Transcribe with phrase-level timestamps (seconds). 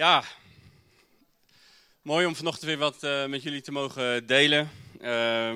[0.00, 0.24] Ja,
[2.02, 4.70] mooi om vanochtend weer wat uh, met jullie te mogen delen.
[5.00, 5.54] Uh,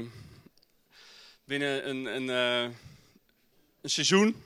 [1.45, 2.77] binnen een, uh,
[3.83, 4.45] een, seizoen.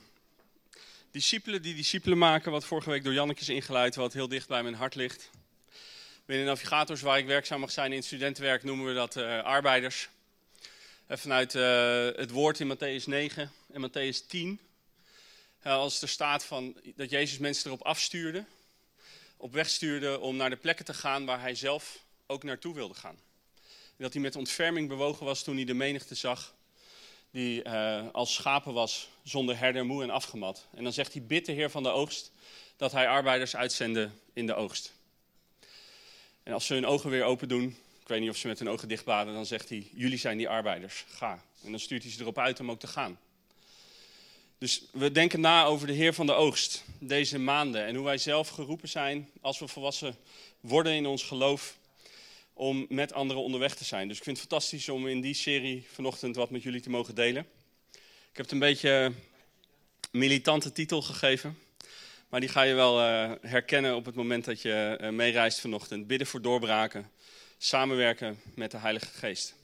[1.11, 4.63] Discipelen die discipelen maken, wat vorige week door Janneke is ingeleid, wat heel dicht bij
[4.63, 5.29] mijn hart ligt.
[6.25, 10.09] Binnen Navigators, waar ik werkzaam mag zijn in studentenwerk, noemen we dat arbeiders.
[11.07, 11.53] En vanuit
[12.17, 14.59] het woord in Matthäus 9 en Matthäus 10,
[15.63, 18.45] als er staat van, dat Jezus mensen erop afstuurde
[19.39, 22.93] op weg stuurde om naar de plekken te gaan waar hij zelf ook naartoe wilde
[22.93, 23.19] gaan.
[23.65, 26.53] En dat hij met ontferming bewogen was toen hij de menigte zag
[27.31, 30.67] die uh, als schapen was, zonder herder, moe en afgemat.
[30.75, 32.31] En dan zegt hij, bid de Heer van de oogst,
[32.77, 34.93] dat hij arbeiders uitzende in de oogst.
[36.43, 38.69] En als ze hun ogen weer open doen, ik weet niet of ze met hun
[38.69, 41.43] ogen dicht baden, dan zegt hij, jullie zijn die arbeiders, ga.
[41.63, 43.19] En dan stuurt hij ze erop uit om ook te gaan.
[44.59, 48.17] Dus we denken na over de Heer van de Oogst deze maanden en hoe wij
[48.17, 50.15] zelf geroepen zijn als we volwassen
[50.59, 51.77] worden in ons geloof
[52.53, 54.07] om met anderen onderweg te zijn.
[54.07, 57.15] Dus ik vind het fantastisch om in die serie vanochtend wat met jullie te mogen
[57.15, 57.45] delen.
[57.91, 59.15] Ik heb het een beetje een
[60.11, 61.57] militante titel gegeven,
[62.29, 66.07] maar die ga je wel uh, herkennen op het moment dat je uh, meereist vanochtend.
[66.07, 67.11] Bidden voor doorbraken,
[67.57, 69.58] samenwerken met de Heilige Geest.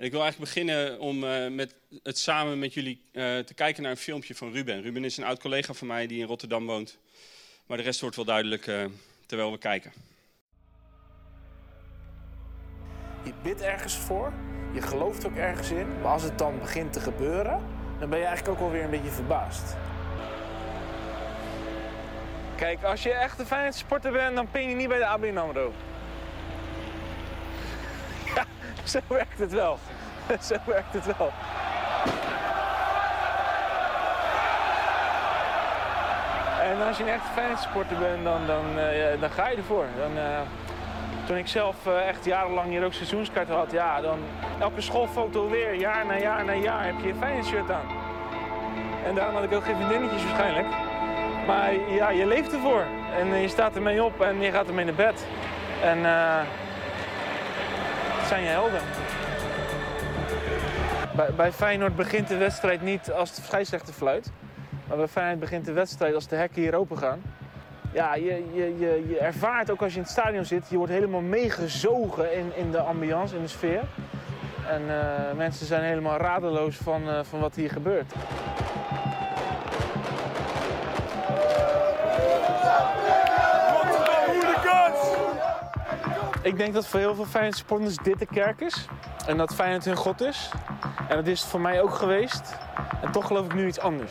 [0.00, 3.82] En ik wil eigenlijk beginnen om uh, met het samen met jullie uh, te kijken
[3.82, 4.82] naar een filmpje van Ruben.
[4.82, 6.98] Ruben is een oud collega van mij die in Rotterdam woont.
[7.66, 8.84] Maar de rest wordt wel duidelijk uh,
[9.26, 9.92] terwijl we kijken.
[13.24, 14.32] Je bidt ergens voor,
[14.74, 15.88] je gelooft ook ergens in.
[15.88, 17.62] Maar als het dan begint te gebeuren,
[17.98, 19.76] dan ben je eigenlijk ook alweer een beetje verbaasd.
[22.56, 25.36] Kijk, als je echt een fijne sporter bent, dan ping je niet bij de ABN
[25.36, 25.72] AMRO.
[28.92, 29.78] Zo werkt het wel.
[30.48, 31.32] Zo werkt het wel.
[36.62, 39.84] En als je een echt fijn sporter bent, dan, dan, uh, dan ga je ervoor.
[39.98, 40.40] Dan, uh,
[41.26, 44.18] toen ik zelf uh, echt jarenlang hier ook seizoenskaart had, ja, dan
[44.58, 47.86] elke schoolfoto weer, jaar na jaar na jaar, heb je een fijn shirt aan.
[49.06, 50.66] En daarom had ik ook geen vriendinnetjes waarschijnlijk.
[51.46, 52.84] Maar ja, je leeft ervoor.
[53.18, 55.26] En je staat ermee op en je gaat ermee naar bed.
[55.82, 56.04] En
[58.30, 58.80] zijn je helden.
[61.16, 64.30] Bij, bij, Feyenoord begint de wedstrijd niet als de scheidsrechter fluit.
[64.88, 67.22] Maar bij Feyenoord begint de wedstrijd als de hekken hier open gaan.
[67.92, 70.92] Ja, je, je, je, je ervaart ook als je in het stadion zit, je wordt
[70.92, 73.82] helemaal meegezogen in, in de ambiance, in de sfeer.
[74.68, 74.96] En uh,
[75.36, 78.12] mensen zijn helemaal radeloos van, uh, van wat hier gebeurt.
[86.50, 88.86] Ik denk dat voor heel veel Feyenoord supporters dit de kerk is.
[89.26, 90.50] En dat Feyenoord hun God is.
[91.08, 92.56] En dat is het voor mij ook geweest.
[93.02, 94.10] En toch geloof ik nu iets anders.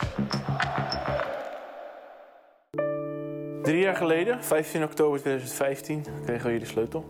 [3.62, 7.04] Drie jaar geleden, 15 oktober 2015, kregen we hier de sleutel.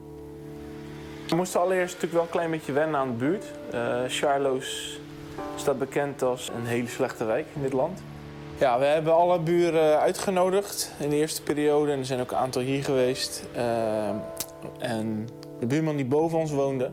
[1.28, 3.44] We moesten allereerst natuurlijk wel een klein beetje wennen aan de buurt.
[3.74, 5.00] Uh, Charloes
[5.56, 8.02] staat bekend als een hele slechte wijk in dit land.
[8.58, 11.92] Ja, we hebben alle buren uitgenodigd in de eerste periode.
[11.92, 13.44] En er zijn ook een aantal hier geweest.
[13.56, 14.10] Uh,
[14.78, 15.28] en
[15.58, 16.90] de buurman die boven ons woonde,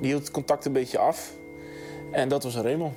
[0.00, 1.32] die hield het contact een beetje af.
[2.10, 2.94] En dat was Raymond.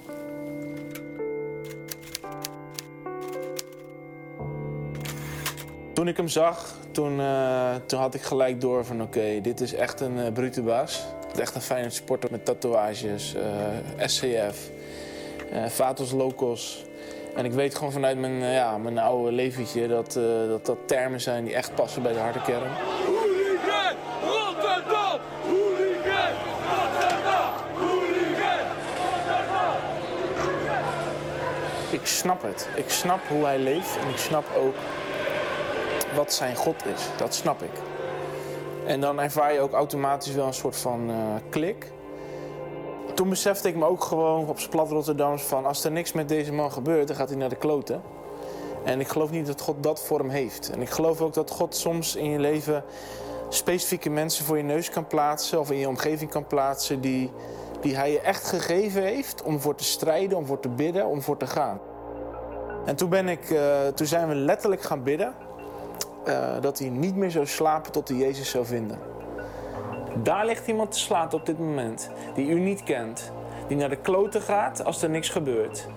[5.93, 9.73] Toen ik hem zag, toen, uh, toen had ik gelijk door van oké, dit is
[9.73, 11.05] echt een uh, brute baas.
[11.39, 14.69] Echt een fijne sporter met tatoeages, uh, SCF,
[15.67, 16.85] Vatos Locos.
[17.35, 20.13] En ik weet gewoon vanuit mijn, ja, mijn oude leventje dat,
[20.47, 22.71] dat dat termen zijn die echt passen bij de harde kern.
[31.95, 32.69] Ik snap het.
[32.75, 34.75] Ik snap hoe hij leeft en ik snap ook
[36.15, 37.01] wat zijn God is.
[37.17, 37.71] Dat snap ik.
[38.85, 41.15] En dan ervaar je ook automatisch wel een soort van uh,
[41.49, 41.91] klik.
[43.13, 45.65] Toen besefte ik me ook gewoon op plat Rotterdams van...
[45.65, 48.01] als er niks met deze man gebeurt, dan gaat hij naar de kloten.
[48.83, 50.69] En ik geloof niet dat God dat voor hem heeft.
[50.69, 52.83] En ik geloof ook dat God soms in je leven
[53.49, 55.59] specifieke mensen voor je neus kan plaatsen...
[55.59, 57.31] of in je omgeving kan plaatsen die,
[57.85, 59.41] die hij je echt gegeven heeft...
[59.41, 61.79] om voor te strijden, om voor te bidden, om voor te gaan.
[62.85, 65.33] En toen, ben ik, uh, toen zijn we letterlijk gaan bidden
[66.27, 68.99] uh, dat hij niet meer zou slapen tot hij Jezus zou vinden.
[70.23, 73.31] Daar ligt iemand te slapen op dit moment die u niet kent,
[73.67, 75.87] die naar de kloten gaat als er niks gebeurt.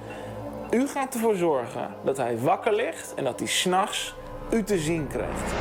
[0.70, 4.14] U gaat ervoor zorgen dat hij wakker ligt en dat hij s'nachts
[4.50, 5.52] u te zien krijgt.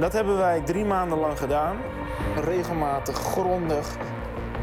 [0.00, 1.76] En dat hebben wij drie maanden lang gedaan.
[2.44, 3.96] Regelmatig, grondig,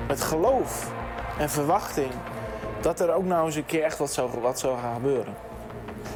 [0.08, 0.92] met geloof
[1.40, 2.12] en verwachting
[2.82, 5.34] dat er ook nou eens een keer echt wat zou, wat zou gaan gebeuren.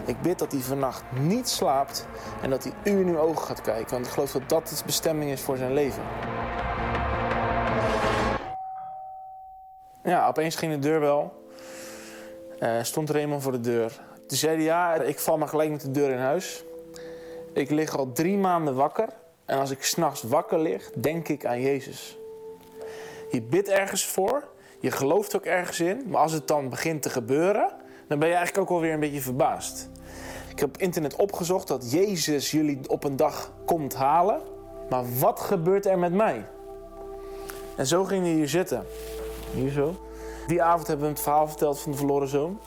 [0.06, 2.07] Ik bid dat hij vannacht niet slaapt
[2.41, 3.91] en dat hij u in uw ogen gaat kijken.
[3.91, 6.03] Want ik geloof dat dat de bestemming is voor zijn leven.
[10.03, 11.45] Ja, opeens ging de deurbel.
[12.59, 14.00] Uh, stond Raymond voor de deur.
[14.27, 16.63] Toen zei hij, ja, ik val maar gelijk met de deur in huis.
[17.53, 19.09] Ik lig al drie maanden wakker.
[19.45, 22.18] En als ik s'nachts wakker lig, denk ik aan Jezus.
[23.31, 24.48] Je bidt ergens voor,
[24.80, 26.03] je gelooft ook ergens in.
[26.07, 27.74] Maar als het dan begint te gebeuren,
[28.07, 29.89] dan ben je eigenlijk ook alweer een beetje verbaasd.
[30.50, 34.42] Ik heb op internet opgezocht dat Jezus jullie op een dag komt halen.
[34.89, 36.45] Maar wat gebeurt er met mij?
[37.75, 38.86] En zo ging hij hier zitten.
[39.54, 39.95] Hier zo.
[40.47, 42.59] Die avond hebben we het verhaal verteld van de verloren zoon.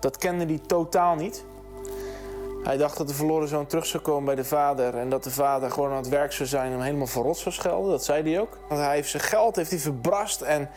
[0.00, 1.44] Dat kende hij totaal niet.
[2.64, 4.94] Hij dacht dat de verloren zoon terug zou komen bij de vader.
[4.94, 7.54] En dat de vader gewoon aan het werk zou zijn en hem helemaal verrot zou
[7.54, 7.90] schelden.
[7.90, 8.58] Dat zei hij ook.
[8.68, 10.40] Want hij heeft zijn geld heeft hij verbrast.
[10.40, 10.70] En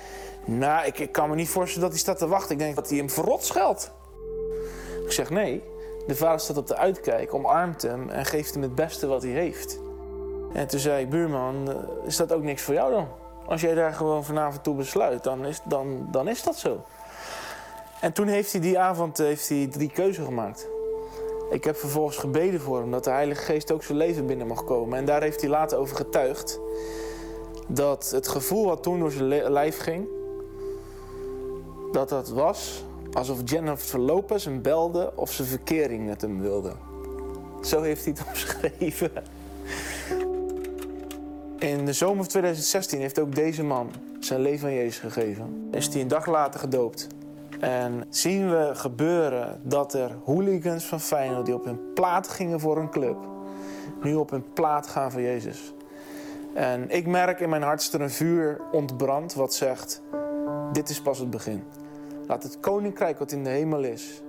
[0.46, 2.52] nou, ik, ik kan me niet voorstellen dat hij staat te wachten.
[2.52, 3.92] Ik denk dat hij hem verrot scheldt.
[5.06, 5.64] Ik zeg nee.
[6.08, 9.32] De vader staat op de uitkijk, omarmt hem en geeft hem het beste wat hij
[9.32, 9.80] heeft.
[10.54, 11.76] En toen zei ik, buurman,
[12.06, 13.08] is dat ook niks voor jou dan?
[13.46, 16.84] Als jij daar gewoon vanavond toe besluit, dan is, dan, dan is dat zo.
[18.02, 20.68] En toen heeft hij die avond heeft hij drie keuzes gemaakt.
[21.50, 24.64] Ik heb vervolgens gebeden voor hem dat de Heilige Geest ook zijn leven binnen mag
[24.64, 24.98] komen.
[24.98, 26.60] En daar heeft hij later over getuigd.
[27.68, 30.08] Dat het gevoel wat toen door zijn lijf ging,
[31.92, 32.84] dat dat was
[33.14, 36.74] alsof Jennifer Lopez hem belde of ze verkering met hem wilde.
[37.62, 39.12] Zo heeft hij het omschreven.
[41.60, 45.68] In de zomer van 2016 heeft ook deze man zijn leven aan Jezus gegeven.
[45.72, 47.08] Is hij een dag later gedoopt.
[47.60, 52.78] En zien we gebeuren dat er hooligans van Feyenoord die op hun plaat gingen voor
[52.78, 53.18] een club,
[54.02, 55.74] nu op hun plaat gaan voor Jezus.
[56.54, 60.02] En ik merk in mijn hart dat er een vuur ontbrandt wat zegt,
[60.72, 61.64] dit is pas het begin.
[62.28, 64.22] Laat het koninkrijk wat in de hemel is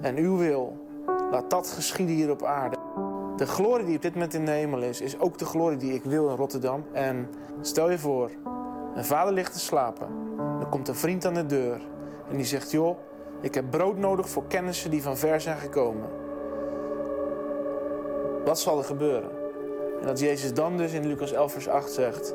[0.00, 0.86] en uw wil,
[1.30, 2.76] laat dat geschieden hier op aarde.
[3.36, 5.94] De glorie die op dit moment in de hemel is, is ook de glorie die
[5.94, 6.84] ik wil in Rotterdam.
[6.92, 7.28] En
[7.60, 8.30] stel je voor,
[8.94, 10.06] een vader ligt te slapen.
[10.60, 11.80] Er komt een vriend aan de deur
[12.32, 12.98] en die zegt: Joh,
[13.40, 16.08] ik heb brood nodig voor kennissen die van ver zijn gekomen.
[18.44, 19.30] Wat zal er gebeuren?
[20.00, 22.34] En dat Jezus dan dus in Lucas 11, vers 8 zegt: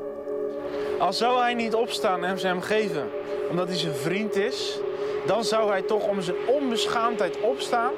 [0.99, 3.07] Als zou hij niet opstaan en ze hem geven,
[3.49, 4.79] omdat hij zijn vriend is,
[5.25, 7.91] dan zou hij toch om zijn onbeschaamdheid opstaan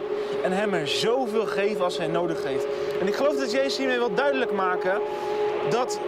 [0.44, 2.66] en hem er zoveel geven als hij nodig heeft.
[3.02, 5.02] En ik geloof dat Jezus hiermee wil duidelijk maken
[5.70, 6.00] dat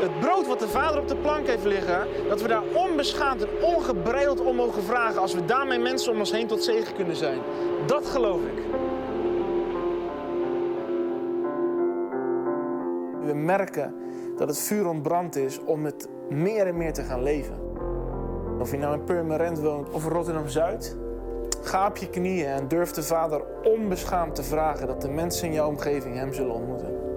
[0.00, 3.62] het brood wat de Vader op de plank heeft liggen, dat we daar onbeschaamd en
[3.62, 7.38] ongebreideld om mogen vragen als we daarmee mensen om ons heen tot zegen kunnen zijn.
[7.86, 8.62] Dat geloof ik.
[13.22, 13.94] We merken
[14.36, 17.56] dat het vuur ontbrand is om het meer en meer te gaan leven.
[18.58, 20.96] Of je nou in Purmerend woont of Rotterdam-Zuid,
[21.62, 25.52] ga op je knieën en durf de Vader onbeschaamd te vragen dat de mensen in
[25.52, 27.07] jouw omgeving Hem zullen ontmoeten.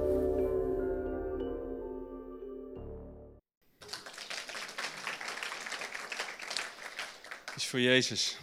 [7.71, 8.37] Voor Jezus.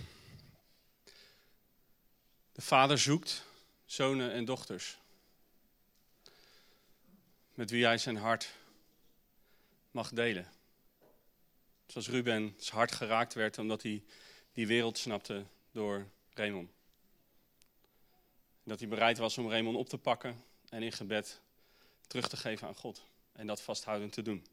[2.53, 3.45] De Vader zoekt
[3.87, 4.99] zonen en dochters
[7.55, 8.53] met wie hij zijn hart
[9.91, 10.53] mag delen.
[11.87, 14.05] Zoals Ruben zijn hart geraakt werd omdat hij
[14.53, 16.71] die wereld snapte door Raymond.
[18.63, 21.41] Dat hij bereid was om Raymond op te pakken en in gebed
[22.07, 23.05] terug te geven aan God.
[23.33, 24.47] En dat vasthoudend te doen.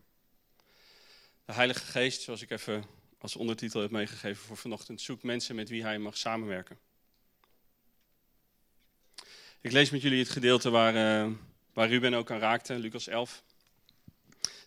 [1.45, 5.69] De Heilige Geest, zoals ik even als ondertitel heb meegegeven voor vanochtend, zoekt mensen met
[5.69, 6.77] wie hij mag samenwerken.
[9.61, 11.33] Ik lees met jullie het gedeelte waar, uh,
[11.73, 13.43] waar Ruben ook aan raakte, Lucas 11.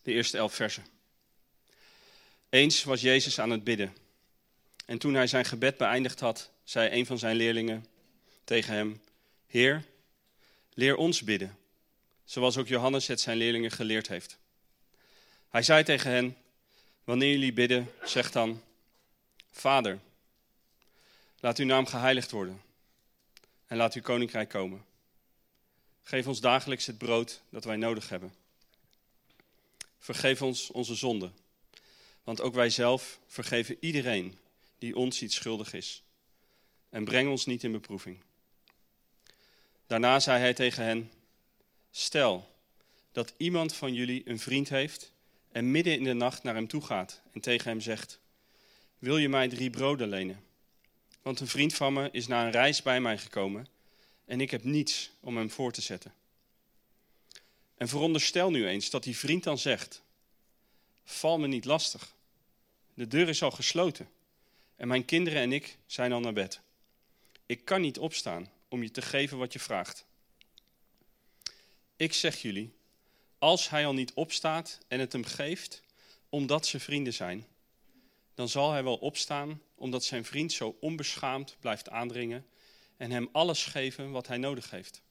[0.03, 0.87] De eerste elf versen.
[2.49, 3.97] Eens was Jezus aan het bidden.
[4.87, 7.87] En toen hij zijn gebed beëindigd had, zei een van zijn leerlingen
[8.45, 9.01] tegen hem:
[9.47, 9.85] Heer,
[10.75, 11.59] leer ons bidden,
[12.25, 14.39] zoals ook Johannes het zijn leerlingen geleerd heeft.
[15.49, 16.37] Hij zei tegen hen:
[17.09, 18.63] Wanneer jullie bidden, zeg dan:
[19.51, 19.99] Vader,
[21.41, 22.63] laat uw naam geheiligd worden
[23.67, 24.85] en laat uw koninkrijk komen.
[26.03, 28.35] Geef ons dagelijks het brood dat wij nodig hebben.
[29.99, 31.35] Vergeef ons onze zonden,
[32.23, 34.39] want ook wij zelf vergeven iedereen
[34.79, 36.03] die ons iets schuldig is.
[36.89, 38.21] En breng ons niet in beproeving.
[39.87, 41.13] Daarna zei hij tegen hen:
[41.91, 42.55] Stel
[43.13, 45.13] dat iemand van jullie een vriend heeft
[45.53, 48.21] en midden in de nacht naar hem toe gaat en tegen hem zegt:
[48.99, 50.43] Wil je mij drie broden lenen?
[51.23, 53.67] Want een vriend van me is na een reis bij mij gekomen
[54.25, 56.15] en ik heb niets om hem voor te zetten.
[57.77, 60.03] En veronderstel nu eens dat die vriend dan zegt:
[61.05, 62.15] Val me niet lastig.
[62.95, 64.09] De deur is al gesloten
[64.77, 66.61] En mijn kinderen en ik zijn al naar bed.
[67.47, 70.07] Ik kan niet opstaan om je te geven wat je vraagt.
[71.97, 72.73] Ik zeg jullie,
[73.39, 75.83] als hij al niet opstaat en het hem geeft,
[76.29, 77.47] omdat ze vrienden zijn,
[78.35, 82.47] dan zal hij wel opstaan omdat zijn vriend zo onbeschaamd blijft aandringen
[82.97, 85.03] en hem alles geven wat hij nodig heeft.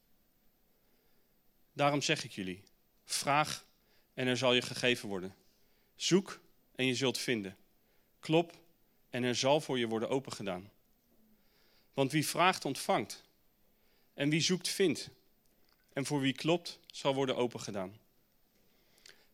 [1.74, 2.63] Daarom zeg ik jullie,
[3.05, 3.65] vraag
[4.13, 5.36] en er zal je gegeven worden.
[5.96, 6.41] Zoek
[6.75, 7.57] en je zult vinden.
[8.19, 8.60] Klop
[9.10, 10.72] en er zal voor je worden opengedaan.
[11.93, 13.24] Want wie vraagt, ontvangt.
[14.13, 15.10] En wie zoekt, vindt.
[15.93, 17.98] En voor wie klopt, zal worden opengedaan.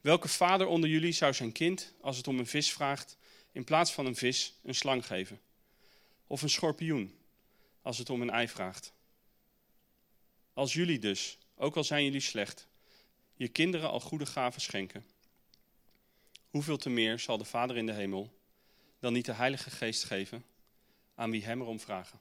[0.04, 3.18] Welke vader onder jullie zou zijn kind, als het om een vis vraagt,
[3.52, 5.42] in plaats van een vis een slang geven?
[6.28, 7.18] Of een schorpioen,
[7.82, 8.94] als het om een ei vraagt?
[10.54, 12.68] Als jullie dus, ook al zijn jullie slecht,
[13.36, 15.06] je kinderen al goede gaven schenken,
[16.50, 18.34] hoeveel te meer zal de Vader in de hemel
[19.00, 20.46] dan niet de Heilige Geest geven
[21.16, 22.20] aan wie hem erom vragen?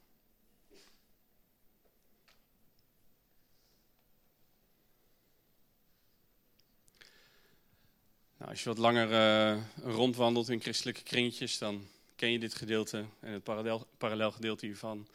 [8.43, 13.05] Nou, als je wat langer uh, rondwandelt in christelijke kringetjes, dan ken je dit gedeelte
[13.21, 15.09] en het parallel, parallel gedeelte hiervan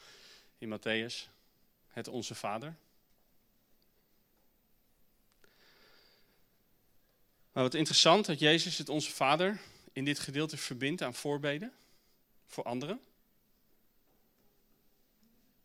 [0.57, 1.29] in Matthäus.
[1.88, 2.75] Het Onze Vader.
[7.51, 9.60] Maar wat interessant dat Jezus het Onze Vader
[9.93, 11.74] in dit gedeelte verbindt aan voorbeden
[12.46, 13.00] voor anderen.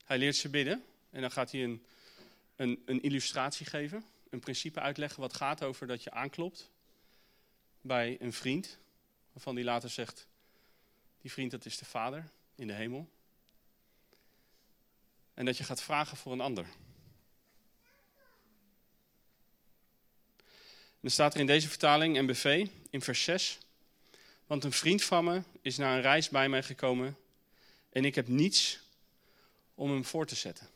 [0.05, 1.85] Hij leert ze bidden en dan gaat hij een,
[2.57, 6.71] een, een illustratie geven, een principe uitleggen wat gaat over dat je aanklopt
[7.83, 8.79] bij een vriend,
[9.33, 10.27] waarvan hij later zegt,
[11.21, 13.09] die vriend dat is de Vader in de hemel.
[15.35, 16.67] En dat je gaat vragen voor een ander.
[21.03, 23.59] dan staat er in deze vertaling, MBV, in vers 6.
[24.47, 27.17] Want een vriend van me is na een reis bij mij gekomen
[27.91, 28.81] en ik heb niets
[29.75, 30.69] om hem voor te zetten.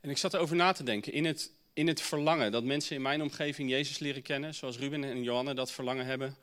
[0.00, 3.02] En ik zat erover na te denken, in het, in het verlangen dat mensen in
[3.02, 6.36] mijn omgeving Jezus leren kennen, zoals Ruben en Johanne dat verlangen hebben,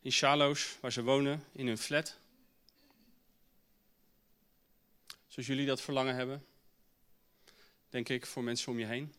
[0.00, 2.16] in Charloes, waar ze wonen, in hun flat.
[5.28, 6.46] Zoals jullie dat verlangen hebben,
[7.88, 9.14] denk ik, voor mensen om je heen.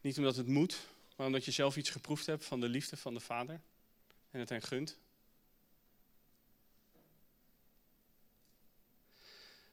[0.00, 0.78] Niet omdat het moet,
[1.16, 3.60] maar omdat je zelf iets geproefd hebt van de liefde van de Vader
[4.30, 4.98] en het hen gunt.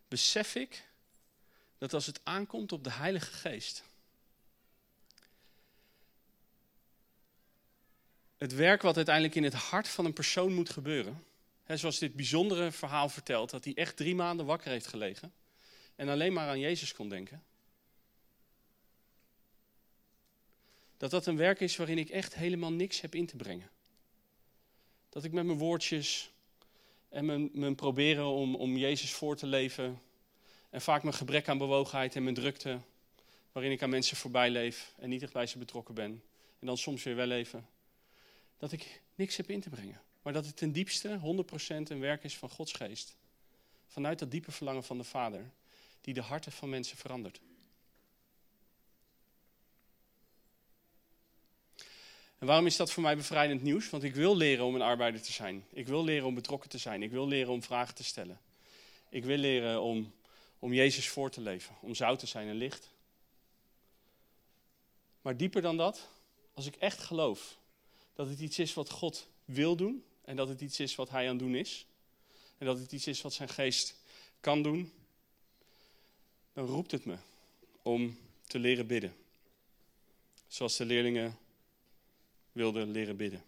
[0.07, 0.88] Besef ik
[1.79, 3.83] dat als het aankomt op de Heilige Geest,
[8.37, 11.23] het werk wat uiteindelijk in het hart van een persoon moet gebeuren,
[11.63, 15.33] hè, zoals dit bijzondere verhaal vertelt, dat hij echt drie maanden wakker heeft gelegen
[15.95, 17.43] en alleen maar aan Jezus kon denken.
[20.99, 23.69] dat dat een werk is waarin ik echt helemaal niks heb in te brengen.
[25.09, 26.31] Dat ik met mijn woordjes
[27.09, 30.01] en mijn, mijn proberen om, om Jezus voor te leven
[30.69, 32.79] en vaak mijn gebrek aan bewogenheid en mijn drukte,
[33.51, 36.23] waarin ik aan mensen voorbij leef en niet echt bij ze betrokken ben
[36.59, 37.67] en dan soms weer wel leven,
[38.57, 40.01] dat ik niks heb in te brengen.
[40.21, 41.21] Maar dat het ten diepste 100%
[41.67, 43.15] een werk is van Gods geest.
[43.87, 45.51] Vanuit dat diepe verlangen van de Vader,
[46.01, 47.39] die de harten van mensen verandert.
[52.39, 53.89] En waarom is dat voor mij bevrijdend nieuws?
[53.89, 55.65] Want ik wil leren om een arbeider te zijn.
[55.73, 57.03] Ik wil leren om betrokken te zijn.
[57.03, 58.39] Ik wil leren om vragen te stellen.
[59.09, 60.13] Ik wil leren om,
[60.59, 61.75] om Jezus voor te leven.
[61.81, 62.89] Om zout te zijn en licht.
[65.21, 66.07] Maar dieper dan dat,
[66.53, 67.57] als ik echt geloof
[68.13, 70.03] dat het iets is wat God wil doen.
[70.21, 71.85] En dat het iets is wat Hij aan het doen is.
[72.57, 73.95] En dat het iets is wat zijn geest
[74.39, 74.91] kan doen.
[76.53, 77.17] Dan roept het me
[77.81, 79.15] om te leren bidden.
[80.47, 81.37] Zoals de leerlingen
[82.51, 83.43] wilde leren bidden.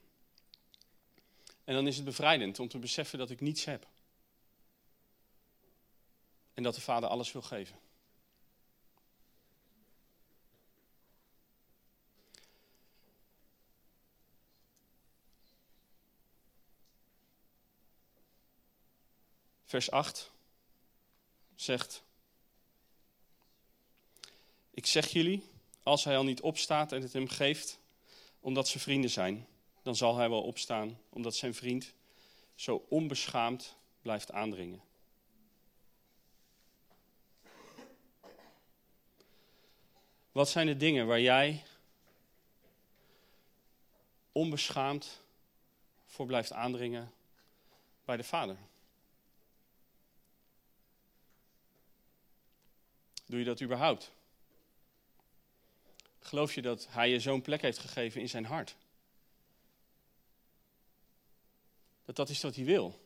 [1.64, 3.88] En dan is het bevrijdend om te beseffen dat ik niets heb.
[6.62, 7.80] En dat de Vader alles wil geven.
[19.64, 20.32] Vers 8
[21.56, 22.04] zegt:
[24.70, 25.44] Ik zeg jullie,
[25.84, 27.80] als hij al niet opstaat en het hem geeft,
[28.40, 29.48] omdat ze vrienden zijn,
[29.82, 31.94] dan zal hij wel opstaan, omdat zijn vriend
[32.56, 34.91] zo onbeschaamd blijft aandringen.
[40.32, 41.64] Wat zijn de dingen waar jij
[44.32, 45.22] onbeschaamd
[46.06, 47.12] voor blijft aandringen
[48.06, 48.58] bij de Vader?
[53.26, 54.12] Doe je dat überhaupt?
[56.20, 58.76] Geloof je dat hij je zo'n plek heeft gegeven in zijn hart?
[62.16, 63.00] dat dat is wat hij wil.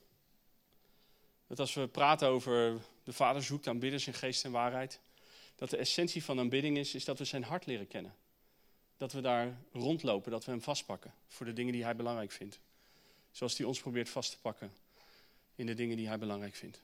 [1.48, 5.00] Dat als we praten over de Vader zoekt aanbidders in geest en waarheid,
[5.56, 8.16] dat de essentie van aanbidding is, is dat we zijn hart leren kennen.
[8.98, 12.60] Dat we daar rondlopen, dat we hem vastpakken voor de dingen die hij belangrijk vindt.
[13.32, 14.72] Zoals hij ons probeert vast te pakken
[15.56, 16.82] in de dingen die hij belangrijk vindt.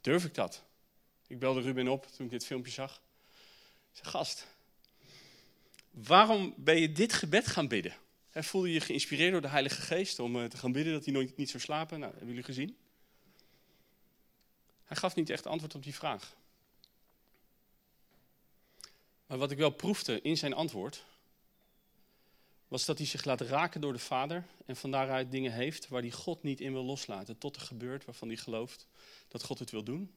[0.00, 0.64] Durf ik dat?
[1.26, 3.02] Ik belde Ruben op toen ik dit filmpje zag.
[3.90, 4.46] Ik zei, gast,
[5.90, 7.94] waarom ben je dit gebed gaan bidden?
[8.30, 11.04] He, voelde je je geïnspireerd door de Heilige Geest om eh, te gaan bidden dat
[11.04, 11.98] hij nooit niet zou slapen?
[11.98, 12.76] Nou, hebben jullie gezien?
[14.88, 16.36] Hij gaf niet echt antwoord op die vraag.
[19.26, 21.04] Maar wat ik wel proefde in zijn antwoord,
[22.68, 26.00] was dat hij zich laat raken door de Vader en van daaruit dingen heeft waar
[26.00, 27.38] hij God niet in wil loslaten.
[27.38, 28.86] Tot er gebeurt waarvan hij gelooft
[29.28, 30.14] dat God het wil doen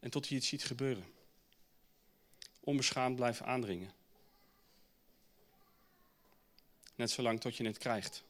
[0.00, 1.04] en tot hij het ziet gebeuren.
[2.60, 3.92] Onbeschaamd blijven aandringen.
[6.94, 8.22] Net zolang tot je het krijgt.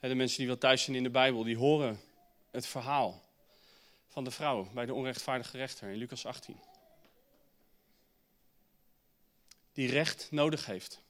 [0.00, 2.00] De mensen die wel thuis zijn in de Bijbel, die horen
[2.50, 3.25] het verhaal
[4.16, 6.56] van de vrouw bij de onrechtvaardige rechter in Lucas 18.
[9.72, 11.02] Die recht nodig heeft.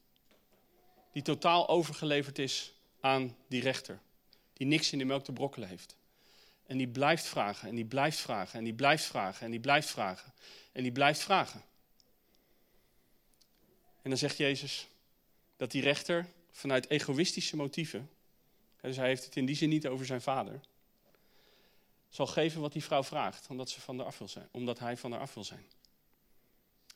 [1.13, 4.01] Die totaal overgeleverd is aan die rechter.
[4.53, 5.97] Die niks in de melk te brokkelen heeft.
[6.67, 9.89] En die blijft vragen en die blijft vragen en die blijft vragen en die blijft
[9.89, 10.33] vragen
[10.73, 11.63] en die blijft vragen.
[14.03, 14.89] En dan zegt Jezus
[15.57, 18.11] dat die rechter vanuit egoïstische motieven,
[18.81, 20.61] dus hij heeft het in die zin niet over zijn vader,
[22.17, 25.13] zal geven wat die vrouw vraagt, omdat, ze van af wil zijn, omdat hij van
[25.13, 25.67] haar af wil zijn.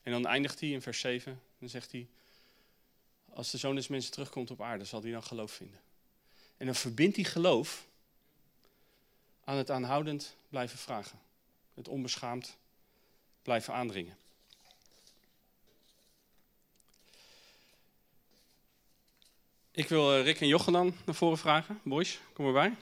[0.03, 2.07] En dan eindigt hij in vers 7, dan zegt hij,
[3.33, 5.79] als de zoon des mensen terugkomt op aarde, zal hij dan geloof vinden.
[6.57, 7.85] En dan verbindt hij geloof
[9.43, 11.19] aan het aanhoudend blijven vragen.
[11.73, 12.57] Het onbeschaamd
[13.41, 14.17] blijven aandringen.
[19.71, 21.79] Ik wil eh, Rick en Jochen dan naar voren vragen.
[21.83, 22.75] Boys, kom erbij.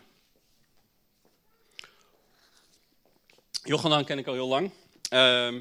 [3.70, 4.72] Jochenan ken ik al heel lang.
[5.14, 5.56] Uh,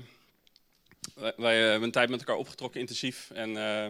[1.37, 3.31] wij, hebben een tijd met elkaar opgetrokken, intensief.
[3.31, 3.87] En uh,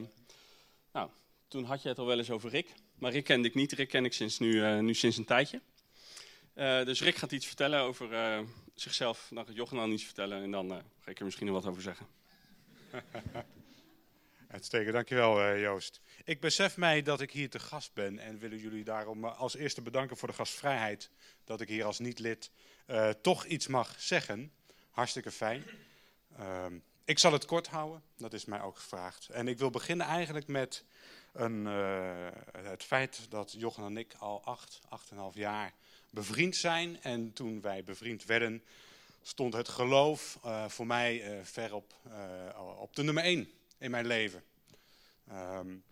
[0.92, 1.10] nou,
[1.48, 2.74] toen had je het al wel eens over Rick.
[2.94, 3.72] Maar Rick kende ik niet.
[3.72, 5.60] Rick ken ik sinds nu, uh, nu sinds een tijdje.
[6.84, 8.08] Dus Rick gaat iets vertellen over
[8.74, 9.28] zichzelf.
[9.30, 10.42] Dan gaat Jochenan iets vertellen.
[10.42, 12.06] En dan ga ik er misschien nog wat over zeggen.
[14.50, 16.00] Uitstekend, dankjewel Joost.
[16.24, 19.82] Ik besef mij dat ik hier te gast ben en willen jullie daarom als eerste
[19.82, 21.10] bedanken voor de gastvrijheid.
[21.44, 22.50] Dat ik hier als niet-lid
[22.90, 24.52] uh, toch iets mag zeggen.
[24.90, 25.64] Hartstikke fijn.
[26.38, 26.66] Uh,
[27.04, 29.28] ik zal het kort houden, dat is mij ook gevraagd.
[29.28, 30.84] En ik wil beginnen eigenlijk met
[31.32, 35.72] een, uh, het feit dat Jochen en ik al acht, acht en half jaar
[36.10, 37.02] bevriend zijn.
[37.02, 38.64] En toen wij bevriend werden,
[39.22, 41.94] stond het geloof uh, voor mij ver op,
[42.78, 44.42] op de nummer één in mijn leven.
[45.32, 45.84] Um,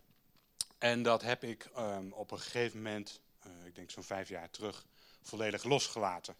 [0.77, 3.21] en dat heb ik um, op een gegeven moment,
[3.65, 4.85] ik denk zo'n vijf jaar terug,
[5.21, 6.35] volledig losgelaten.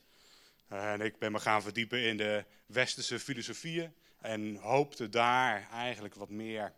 [0.68, 6.30] En ik ben me gaan verdiepen in de westerse filosofieën en hoopte daar eigenlijk wat
[6.30, 6.74] meer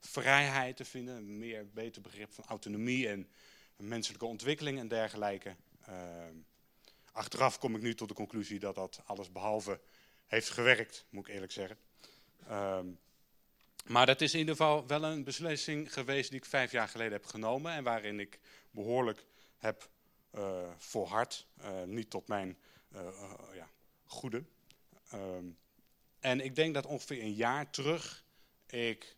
[0.00, 3.28] vrijheid te vinden, meer beter begrip van autonomie en
[3.76, 5.56] menselijke ontwikkeling en dergelijke.
[5.88, 5.94] Uh,
[7.12, 9.80] achteraf kom ik nu tot de conclusie dat dat alles behalve
[10.26, 11.78] heeft gewerkt, moet ik eerlijk zeggen.
[12.48, 12.78] Uh,
[13.84, 17.12] maar dat is in ieder geval wel een beslissing geweest die ik vijf jaar geleden
[17.12, 18.38] heb genomen en waarin ik
[18.70, 19.24] behoorlijk
[19.58, 19.88] heb
[20.34, 21.46] uh, volhard.
[21.60, 22.58] Uh, niet tot mijn
[23.54, 23.68] ja,
[24.06, 24.44] goede.
[25.14, 25.56] Um,
[26.20, 28.24] en ik denk dat ongeveer een jaar terug
[28.66, 29.16] ik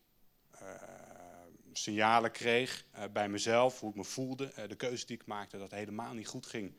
[1.72, 5.78] signalen kreeg bij mezelf, hoe ik me voelde, de keuze die ik maakte, dat het
[5.78, 6.74] helemaal niet goed ging.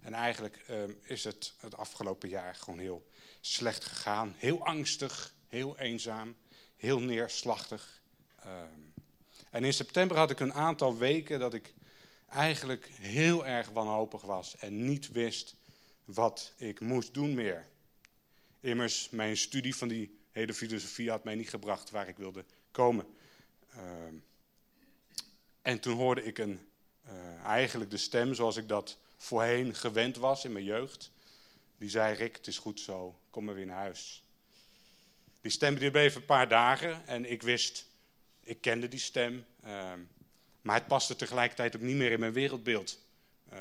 [0.00, 3.06] En eigenlijk ehm, is het het afgelopen jaar gewoon heel
[3.40, 4.34] slecht gegaan.
[4.36, 6.36] Heel angstig, heel eenzaam,
[6.76, 8.02] heel neerslachtig.
[8.46, 8.92] Um,
[9.50, 11.74] en in september had ik een aantal weken dat ik
[12.28, 15.56] eigenlijk heel erg wanhopig was en niet wist
[16.14, 17.66] wat ik moest doen meer.
[18.60, 23.06] Immers, mijn studie van die hele filosofie had mij niet gebracht waar ik wilde komen.
[23.76, 23.82] Uh,
[25.62, 26.60] en toen hoorde ik een,
[27.06, 31.10] uh, eigenlijk de stem zoals ik dat voorheen gewend was in mijn jeugd.
[31.78, 34.24] Die zei, Rick, het is goed zo, kom maar weer naar huis.
[35.40, 37.86] Die stem die bleef een paar dagen en ik wist,
[38.40, 39.44] ik kende die stem.
[39.64, 39.92] Uh,
[40.60, 42.98] maar het paste tegelijkertijd ook niet meer in mijn wereldbeeld.
[43.52, 43.58] Uh,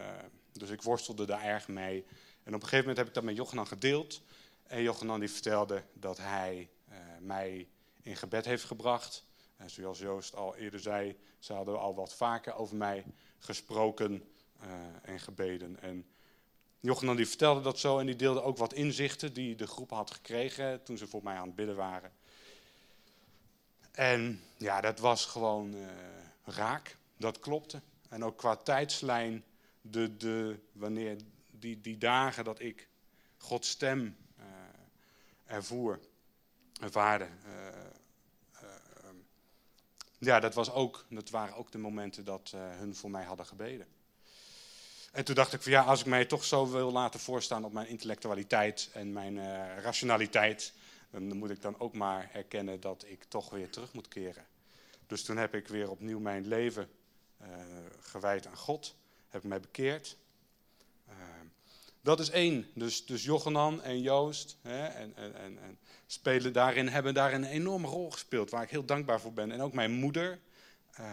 [0.51, 2.05] dus ik worstelde daar erg mee.
[2.47, 4.21] En op een gegeven moment heb ik dat met Jochenan gedeeld.
[4.63, 7.67] En Jochenan die vertelde dat hij uh, mij
[8.01, 9.25] in gebed heeft gebracht.
[9.57, 13.05] En zoals Joost al eerder zei, ze hadden al wat vaker over mij
[13.39, 14.23] gesproken
[14.63, 14.69] uh,
[15.01, 15.81] en gebeden.
[15.81, 16.05] En
[16.79, 20.11] Jochenan die vertelde dat zo en die deelde ook wat inzichten die de groep had
[20.11, 22.11] gekregen toen ze voor mij aan het bidden waren.
[23.91, 25.87] En ja, dat was gewoon uh,
[26.43, 26.97] raak.
[27.17, 27.81] dat klopte.
[28.09, 29.43] En ook qua tijdslijn,
[29.81, 31.17] de, de, wanneer
[31.59, 32.87] die, die dagen dat ik
[33.37, 34.45] Gods stem uh,
[35.45, 35.99] ervoer,
[36.81, 37.27] ervaarde.
[37.45, 37.51] Uh,
[40.19, 43.87] ja, dat, was ook, dat waren ook de momenten dat hun voor mij hadden gebeden.
[45.11, 47.73] En toen dacht ik van ja, als ik mij toch zo wil laten voorstaan op
[47.73, 49.37] mijn intellectualiteit en mijn
[49.81, 50.73] rationaliteit,
[51.11, 54.45] dan moet ik dan ook maar erkennen dat ik toch weer terug moet keren.
[55.07, 56.89] Dus toen heb ik weer opnieuw mijn leven
[57.99, 58.95] gewijd aan God,
[59.29, 60.17] heb ik mij bekeerd.
[62.07, 62.71] Dat is één.
[62.73, 67.43] Dus, dus Jochenan en Joost hè, en, en, en, en, spelen daarin, hebben daar een
[67.43, 69.51] enorme rol gespeeld, waar ik heel dankbaar voor ben.
[69.51, 70.39] En ook mijn moeder.
[70.99, 71.05] Uh,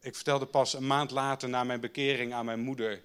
[0.00, 3.02] ik vertelde pas een maand later na mijn bekering aan mijn moeder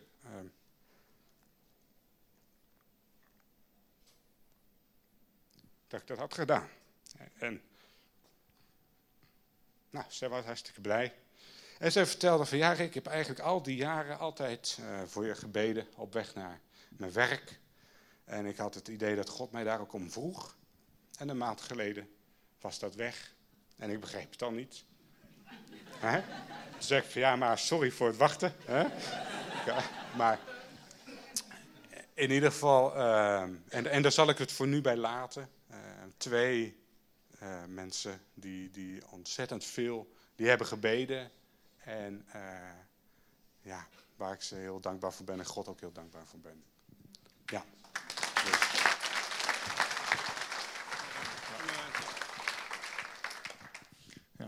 [5.87, 6.69] dat ik dat had gedaan.
[7.37, 7.61] En
[9.89, 11.13] nou, zij was hartstikke blij.
[11.77, 15.35] En zij vertelde van ja, ik heb eigenlijk al die jaren altijd uh, voor je
[15.35, 16.59] gebeden op weg naar
[16.89, 17.59] mijn werk.
[18.23, 20.55] En ik had het idee dat God mij daar ook om vroeg.
[21.17, 22.09] En een maand geleden
[22.61, 23.33] was dat weg.
[23.77, 24.83] En ik begreep het al niet.
[25.99, 26.21] Toen
[26.79, 28.53] zei ik van ja, maar sorry voor het wachten.
[29.65, 29.83] Ja,
[30.15, 30.39] maar
[32.13, 35.49] in ieder geval, uh, en, en daar zal ik het voor nu bij laten.
[35.71, 35.77] Uh,
[36.17, 36.83] twee
[37.67, 41.31] mensen die, die ontzettend veel, die hebben gebeden.
[41.85, 42.41] En uh,
[43.61, 46.63] ja, waar ik ze heel dankbaar voor ben en God ook heel dankbaar voor ben.
[47.45, 47.63] Ja.
[48.43, 48.73] Dus.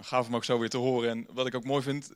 [0.09, 1.09] Ja, om ook zo weer te horen.
[1.09, 2.11] En wat ik ook mooi vind,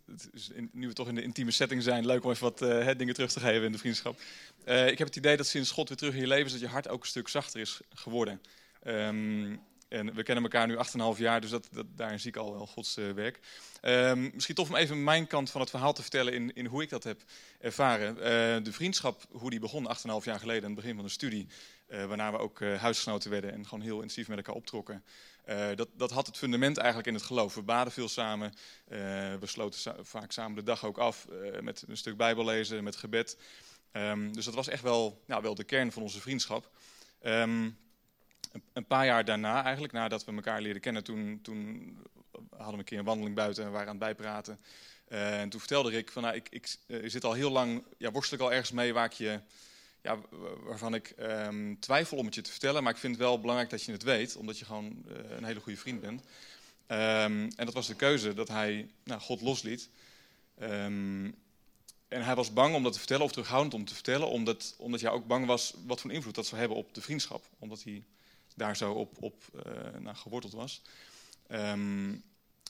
[0.72, 3.32] nu we toch in de intieme setting zijn, leuk om even wat uh, dingen terug
[3.32, 4.20] te geven in de vriendschap.
[4.66, 6.62] Uh, ik heb het idee dat sinds God weer terug in je leven is, dat
[6.62, 8.42] je hart ook een stuk zachter is geworden.
[8.84, 10.78] Um, en we kennen elkaar nu
[11.16, 13.40] 8,5 jaar, dus dat, daarin zie ik al wel Gods uh, werk.
[13.82, 16.82] Um, misschien tof om even mijn kant van het verhaal te vertellen in, in hoe
[16.82, 17.22] ik dat heb
[17.60, 18.16] ervaren.
[18.16, 18.24] Uh,
[18.64, 21.48] de vriendschap, hoe die begon 8,5 jaar geleden, aan het begin van de studie.
[21.88, 25.04] Uh, waarna we ook huisgenoten werden en gewoon heel intensief met elkaar optrokken.
[25.76, 27.56] dat, dat had het fundament eigenlijk in het geloof.
[27.56, 28.54] We baden veel samen,
[29.40, 31.28] we sloten vaak samen de dag ook af
[31.62, 33.38] met een stuk bijbel lezen, met gebed.
[33.94, 36.70] Um, dus dat was echt wel, nou, wel de kern van onze vriendschap.
[37.24, 37.78] Um,
[38.74, 41.98] een paar jaar daarna, eigenlijk, nadat we elkaar leren kennen, toen, toen
[42.50, 44.60] hadden we een keer een wandeling buiten en waren aan het bijpraten.
[45.10, 48.12] Uh, en toen vertelde ik van, nou, ik, ik, uh, zit al heel lang, ja,
[48.12, 49.40] worstel ik al ergens mee waar je,
[50.02, 50.20] ja,
[50.64, 52.84] waarvan ik um, twijfel om het je te vertellen.
[52.84, 55.44] Maar ik vind het wel belangrijk dat je het weet, omdat je gewoon uh, een
[55.44, 56.22] hele goede vriend bent.
[56.22, 59.90] Um, en dat was de keuze dat hij nou, God losliet.
[60.62, 61.36] Um,
[62.08, 65.02] en hij was bang om dat te vertellen, of terughoudend om te vertellen, omdat, omdat
[65.02, 67.46] hij ook bang was wat voor invloed dat zou hebben op de vriendschap.
[67.60, 68.04] Omdat hij
[68.56, 69.44] daar zo op, op
[70.00, 70.82] nou, geworteld was.
[71.52, 72.24] Um,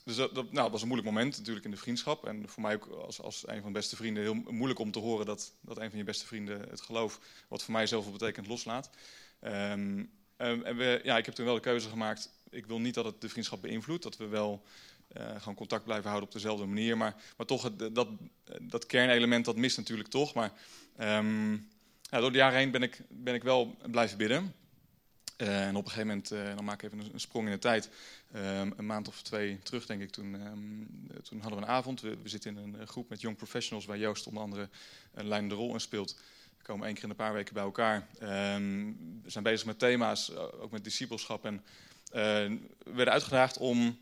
[0.04, 2.26] dus dat, dat, nou, was een moeilijk moment natuurlijk in de vriendschap.
[2.26, 4.98] En voor mij ook als, als een van de beste vrienden heel moeilijk om te
[4.98, 8.46] horen dat, dat een van je beste vrienden het geloof, wat voor mij zoveel betekent,
[8.46, 8.90] loslaat.
[9.40, 13.04] Um, en we, ja, ik heb toen wel de keuze gemaakt, ik wil niet dat
[13.04, 14.62] het de vriendschap beïnvloedt, dat we wel
[15.16, 16.96] uh, gewoon contact blijven houden op dezelfde manier.
[16.96, 18.08] Maar, maar toch, dat,
[18.60, 20.34] dat kernelement, dat mist natuurlijk toch.
[20.34, 20.52] Maar
[22.10, 24.54] ja, door de jaren heen ben ik, ben ik wel blijven bidden.
[25.42, 27.58] Uh, en op een gegeven moment, uh, dan maak ik even een, sprong in de
[27.58, 27.88] tijd,
[28.36, 30.88] um, een maand of twee terug denk ik, toen, um,
[31.22, 32.00] toen hadden we een avond.
[32.00, 34.68] We, zitten in een groep met young professionals waar Joost onder andere
[35.14, 36.18] een leidende rol in speelt.
[36.58, 38.06] We komen één keer in een paar weken bij elkaar.
[38.54, 41.44] Um, we zijn bezig met thema's, ook met discipelschap.
[41.44, 41.62] En
[42.10, 43.98] we werden uitgedaagd om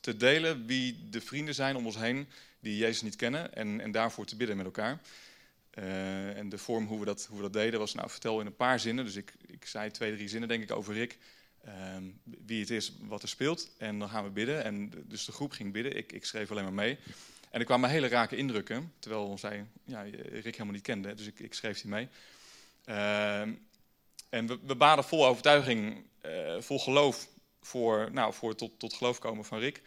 [0.00, 2.28] te delen wie de vrienden zijn om ons heen
[2.60, 5.00] die Jezus niet kennen en, en daarvoor te bidden met elkaar.
[5.78, 8.46] Uh, en de vorm hoe we, dat, hoe we dat deden was, nou vertel in
[8.46, 9.04] een paar zinnen.
[9.04, 11.18] Dus ik, ik zei twee, drie zinnen denk ik over Rick.
[11.66, 11.72] Uh,
[12.46, 13.70] wie het is, wat er speelt.
[13.78, 14.64] En dan gaan we bidden.
[14.64, 15.96] En dus de groep ging bidden.
[15.96, 16.98] Ik, ik schreef alleen maar mee.
[17.50, 18.92] En er kwamen hele rake indrukken.
[18.98, 21.14] Terwijl zij ja, Rick helemaal niet kende.
[21.14, 22.08] Dus ik, ik schreef die mee.
[22.86, 23.40] Uh,
[24.28, 27.28] en we, we, baden vol overtuiging, eh, vol geloof
[27.60, 29.82] voor, nou, voor tot, tot geloof komen van Rick.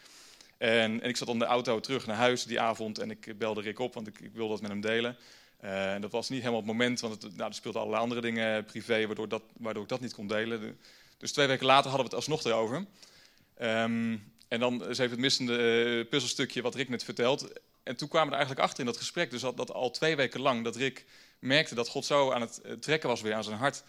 [0.58, 3.62] En, en ik zat dan de auto terug naar huis die avond en ik belde
[3.62, 5.18] Rick op, want ik, ik wilde dat met hem delen.
[5.64, 8.22] Uh, en dat was niet helemaal het moment, want het, nou, er speelden allerlei andere
[8.22, 10.80] dingen privé, waardoor, dat, waardoor ik dat niet kon delen.
[11.18, 12.86] Dus twee weken later hadden we het alsnog erover.
[13.62, 17.52] Um, en dan is even het missende uh, puzzelstukje wat Rick net vertelt.
[17.84, 20.16] En toen kwamen we er eigenlijk achter in dat gesprek, dus dat, dat al twee
[20.16, 21.06] weken lang, dat Rick
[21.40, 23.84] merkte dat God zo aan het trekken was weer aan zijn hart.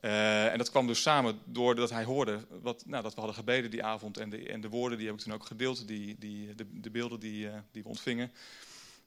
[0.00, 3.84] En dat kwam dus samen doordat hij hoorde wat, nou, dat we hadden gebeden die
[3.84, 4.18] avond.
[4.18, 6.90] En de, en de woorden die heb ik toen ook gedeeld, die, die, de, de
[6.90, 8.32] beelden die, die we ontvingen.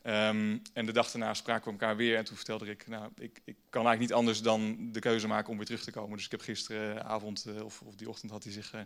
[0.01, 3.41] Ehm, en de dag daarna spraken we elkaar weer en toen vertelde ik, nou, ik,
[3.43, 6.15] ik kan eigenlijk niet anders dan de keuze maken om weer terug te komen.
[6.15, 8.81] Dus ik heb gisteravond, uh, of, of, die ochtend had hij zich uh,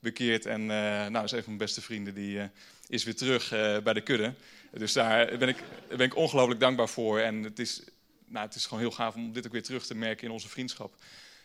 [0.00, 0.46] bekeerd.
[0.46, 0.68] En uh,
[1.06, 2.40] nou, is een van mijn beste vrienden, die
[2.86, 3.48] is weer terug
[3.82, 4.34] bij de kudde.
[4.70, 7.20] Dus daar ben ik, ben ik ongelooflijk dankbaar voor.
[7.20, 7.82] En het is,
[8.24, 10.48] nou, het is gewoon heel gaaf om dit ook weer terug te merken in onze
[10.48, 10.94] vriendschap.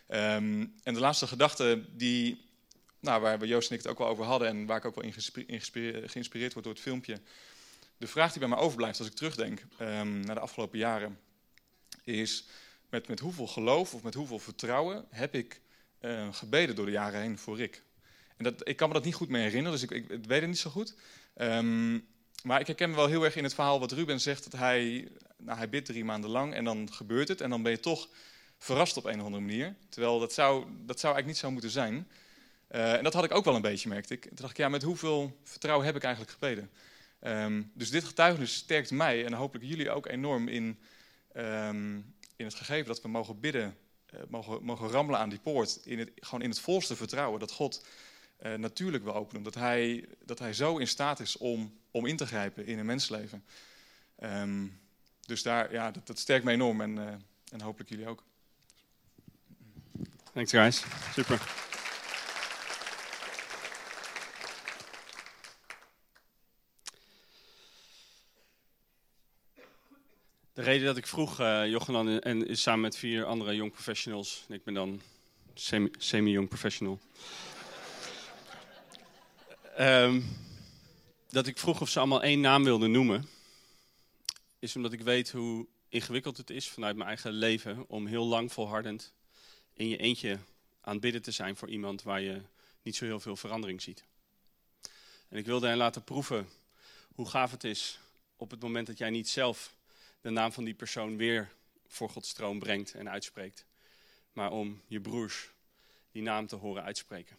[0.08, 2.40] Um, en de laatste gedachte die,
[3.00, 4.94] nou, waar we Joost en ik het ook wel over hadden en waar ik ook
[4.94, 5.04] wel
[5.46, 5.60] in
[6.08, 7.20] geïnspireerd word door het filmpje
[7.98, 11.18] de vraag die bij mij overblijft als ik terugdenk um, naar de afgelopen jaren,
[12.04, 12.46] is
[12.90, 15.60] met, met hoeveel geloof of met hoeveel vertrouwen heb ik
[16.00, 17.82] uh, gebeden door de jaren heen voor Rick?
[18.36, 20.48] En dat, ik kan me dat niet goed meer herinneren, dus ik, ik, weet het
[20.48, 20.94] niet zo goed.
[21.36, 22.06] Um,
[22.42, 25.08] maar ik herken me wel heel erg in het verhaal wat Ruben zegt, dat hij,
[25.38, 28.08] nou, hij bidt drie maanden lang en dan gebeurt het en dan ben je toch
[28.58, 29.74] verrast op een of andere manier.
[29.88, 32.08] Terwijl dat zou, dat zou eigenlijk niet zo moeten zijn.
[32.70, 34.22] Uh, en dat had ik ook wel een beetje, merkte ik.
[34.22, 36.70] Toen dacht ik, ja, met hoeveel vertrouwen heb ik eigenlijk gebeden?
[37.26, 40.78] Um, dus dit getuigenis sterkt mij en hopelijk jullie ook enorm in,
[41.36, 43.76] um, in het gegeven dat we mogen bidden,
[44.14, 45.80] uh, mogen, mogen rammelen aan die poort.
[45.84, 47.86] In het, gewoon in het volste vertrouwen dat God
[48.42, 49.42] uh, natuurlijk wil openen.
[49.42, 52.86] Dat hij, dat hij zo in staat is om, om in te grijpen in een
[52.86, 53.44] mensleven.
[54.22, 54.80] Um,
[55.20, 57.08] dus daar, ja, dat, dat, sterkt mij enorm en, uh,
[57.52, 58.24] en hopelijk jullie ook.
[60.32, 61.63] Thanks guys, super.
[70.54, 74.44] De reden dat ik vroeg, uh, Jochenan en is samen met vier andere young professionals,
[74.48, 75.00] ik ben dan
[75.98, 76.98] semi-young professional,
[79.78, 80.36] um,
[81.28, 83.28] dat ik vroeg of ze allemaal één naam wilden noemen,
[84.58, 88.52] is omdat ik weet hoe ingewikkeld het is vanuit mijn eigen leven om heel lang
[88.52, 89.12] volhardend
[89.72, 90.38] in je eentje
[90.80, 92.42] aan bidden te zijn voor iemand waar je
[92.82, 94.04] niet zo heel veel verandering ziet.
[95.28, 96.48] En ik wilde hen laten proeven
[97.14, 97.98] hoe gaaf het is
[98.36, 99.74] op het moment dat jij niet zelf
[100.24, 101.52] de naam van die persoon weer
[101.86, 103.66] voor Gods troon brengt en uitspreekt.
[104.32, 105.50] Maar om je broers
[106.10, 107.36] die naam te horen uitspreken.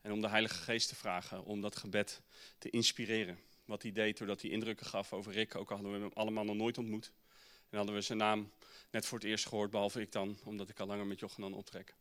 [0.00, 2.20] En om de Heilige Geest te vragen om dat gebed
[2.58, 3.38] te inspireren.
[3.64, 5.54] Wat hij deed doordat hij indrukken gaf over Rick.
[5.54, 7.12] Ook al hadden we hem allemaal nog nooit ontmoet.
[7.70, 8.52] En hadden we zijn naam
[8.90, 11.94] net voor het eerst gehoord, behalve ik dan, omdat ik al langer met Jochenan optrek.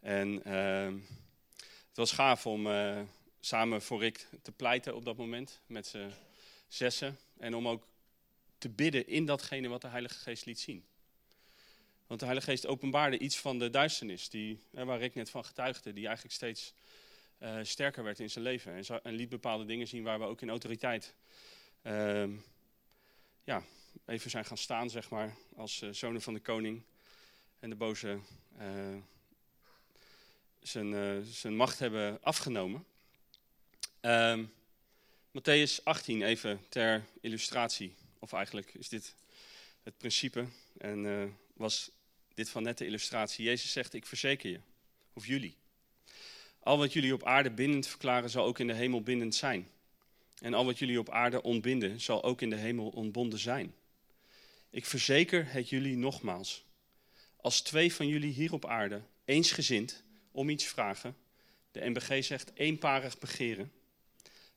[0.00, 1.00] En uh,
[1.88, 3.00] het was gaaf om uh,
[3.40, 6.12] samen voor Rick te pleiten op dat moment, met z'n
[6.68, 7.18] zessen.
[7.38, 7.90] En om ook
[8.62, 10.84] te bidden in datgene wat de Heilige Geest liet zien.
[12.06, 15.92] Want de Heilige Geest openbaarde iets van de duisternis, die, waar Rick net van getuigde,
[15.92, 16.74] die eigenlijk steeds
[17.38, 18.84] uh, sterker werd in zijn leven.
[19.02, 21.14] En, liet bepaalde dingen zien waar we ook in autoriteit
[21.82, 22.24] uh,
[23.44, 23.62] ja,
[24.06, 26.82] even zijn gaan staan, zeg maar, als uh, zonen van de koning.
[27.58, 28.18] En de boze
[28.60, 28.96] uh,
[30.60, 32.84] zijn, zijn macht hebben afgenomen.
[34.00, 34.44] Ehm,
[35.38, 37.94] Matthäus 18, even ter illustratie.
[38.22, 39.14] Of eigenlijk is dit
[39.82, 40.46] het principe
[40.78, 41.90] en uh, was
[42.34, 43.44] dit van net de illustratie.
[43.44, 44.60] Jezus zegt, ik verzeker je,
[45.12, 45.56] of jullie.
[46.58, 49.68] Al wat jullie op aarde bindend verklaren, zal ook in de hemel bindend zijn.
[50.38, 53.74] En al wat jullie op aarde ontbinden, zal ook in de hemel ontbonden zijn.
[54.70, 56.64] Ik verzeker het jullie nogmaals.
[57.36, 61.16] Als twee van jullie hier op aarde eensgezind om iets vragen,
[61.70, 63.72] de MBG zegt eenparig begeren,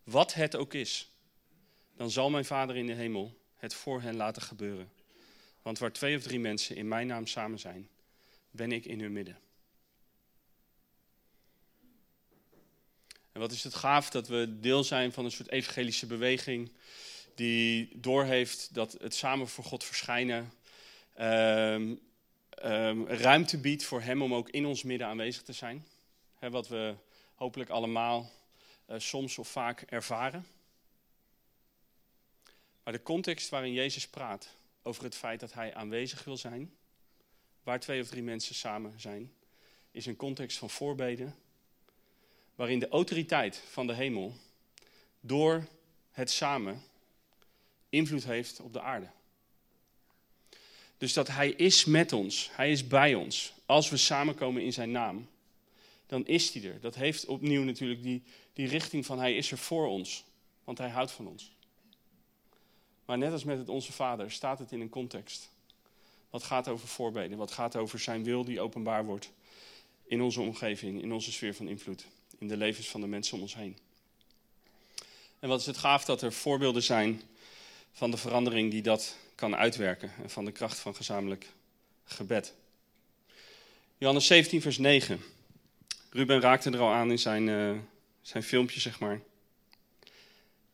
[0.04, 1.12] wat het ook is,
[1.96, 4.92] dan zal mijn Vader in de hemel het voor hen laten gebeuren.
[5.62, 7.90] Want waar twee of drie mensen in mijn naam samen zijn,
[8.52, 9.40] ben ik in hun midden.
[13.32, 16.72] En wat is het gaaf dat we deel zijn van een soort evangelische beweging
[17.36, 20.52] die doorheeft dat het samen voor God verschijnen
[21.20, 22.00] um,
[22.64, 25.88] um, ruimte biedt voor Hem om ook in ons midden aanwezig te zijn.
[26.40, 26.96] Wat we
[27.36, 28.32] hopelijk allemaal
[28.90, 30.46] uh, soms of vaak ervaren.
[32.86, 34.50] Maar de context waarin Jezus praat
[34.84, 36.74] over het feit dat hij aanwezig wil zijn,
[37.64, 39.34] waar twee of drie mensen samen zijn,
[39.92, 41.36] is een context van voorbeden,
[42.56, 44.36] waarin de autoriteit van de hemel
[45.20, 45.68] door
[46.12, 46.82] het samen
[47.90, 49.10] invloed heeft op de aarde.
[50.98, 53.54] Dus dat hij is met ons, hij is bij ons.
[53.66, 55.30] Als we samenkomen in zijn naam,
[56.06, 56.80] dan is hij er.
[56.80, 60.26] Dat heeft opnieuw natuurlijk die, die richting van hij is er voor ons,
[60.64, 61.55] want hij houdt van ons.
[63.06, 65.50] Maar net als met het Onze Vader staat het in een context.
[66.30, 69.32] Wat gaat over voorbeden, wat gaat over zijn wil die openbaar wordt
[70.08, 72.06] in onze omgeving, in onze sfeer van invloed,
[72.38, 73.78] in de levens van de mensen om ons heen.
[75.40, 77.22] En wat is het gaaf dat er voorbeelden zijn
[77.92, 81.48] van de verandering die dat kan uitwerken en van de kracht van gezamenlijk
[82.06, 82.54] gebed.
[83.98, 85.22] Johannes 17, vers 9.
[86.10, 87.78] Ruben raakte er al aan in zijn, uh,
[88.22, 89.22] zijn filmpje, zeg maar.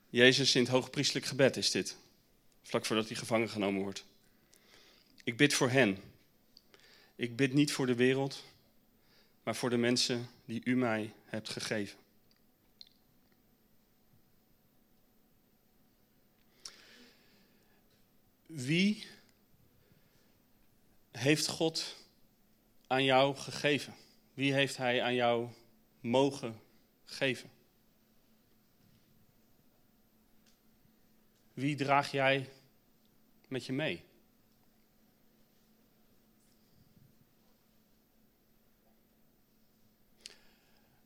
[0.10, 1.98] Jezus in het hoogpriestelijk gebed is dit.
[2.62, 4.06] Vlak voordat hij gevangen genomen wordt.
[5.24, 5.97] Ik bid voor hen.
[7.15, 8.43] Ik bid niet voor de wereld,
[9.43, 12.00] maar voor de mensen die u mij hebt gegeven.
[18.45, 19.06] Wie
[21.12, 21.95] heeft God
[22.88, 23.95] aan jou gegeven?
[24.34, 25.47] Wie heeft Hij aan jou
[26.00, 26.62] mogen
[27.06, 27.50] geven?
[31.54, 32.50] Wie draag jij
[33.48, 34.04] met je mee?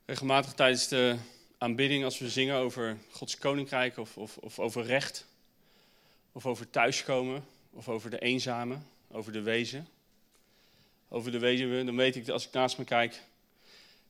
[0.06, 1.18] Regelmatig tijdens de
[1.58, 5.26] aanbidding, als we zingen over Gods koninkrijk of, of, of over recht,
[6.32, 8.78] of over thuiskomen, of over de eenzame,
[9.12, 9.88] over de wezen,
[11.08, 13.22] over de weduwe, dan weet ik als ik naast me kijk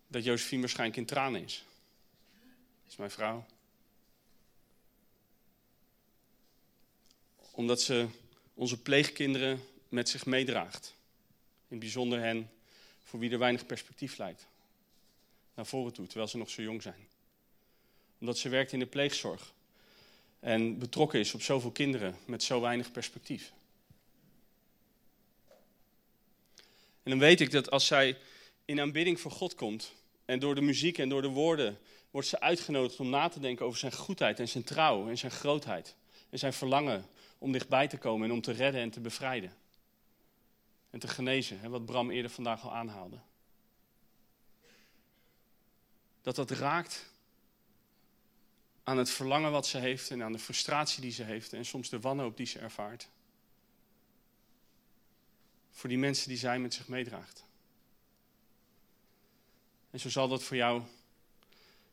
[0.07, 1.63] dat Josephine waarschijnlijk in tranen is.
[2.83, 3.45] Dat is mijn vrouw.
[7.55, 8.07] Omdat ze
[8.53, 10.95] onze pleegkinderen met zich meedraagt.
[11.67, 12.49] In bijzonder hen
[13.03, 14.47] voor wie er weinig perspectief lijkt.
[15.53, 17.07] Naar voren toe, terwijl ze nog zo jong zijn.
[18.19, 19.53] Omdat ze werkt in de pleegzorg.
[20.39, 23.53] En betrokken is op zoveel kinderen met zo weinig perspectief.
[27.03, 28.17] En dan weet ik dat als zij
[28.65, 29.93] in aanbidding voor God komt,
[30.25, 31.77] en door de muziek en door de woorden
[32.11, 35.31] wordt ze uitgenodigd om na te denken over zijn goedheid en zijn trouw en zijn
[35.31, 35.95] grootheid.
[36.29, 37.05] En zijn verlangen
[37.45, 39.53] om dichtbij te komen en om te redden en te bevrijden.
[40.89, 43.19] En te genezen, wat Bram eerder vandaag al aanhaalde.
[46.21, 47.11] Dat dat raakt
[48.83, 51.89] aan het verlangen wat ze heeft en aan de frustratie die ze heeft en soms
[51.89, 53.09] de wanhoop die ze ervaart.
[55.71, 57.43] Voor die mensen die zij met zich meedraagt.
[59.91, 60.81] En zo zal dat voor jou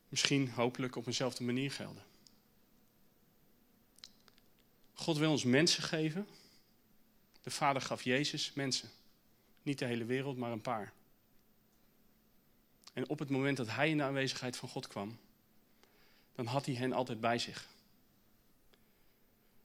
[0.09, 2.12] misschien hopelijk op eenzelfde manier gelden.
[4.93, 6.27] God wil ons mensen geven.
[7.41, 8.89] De Vader gaf Jezus mensen.
[9.61, 10.93] Niet de hele wereld, maar een paar.
[12.93, 15.19] En op het moment dat hij in de aanwezigheid van God kwam,
[16.35, 17.67] dan had hij hen altijd bij zich.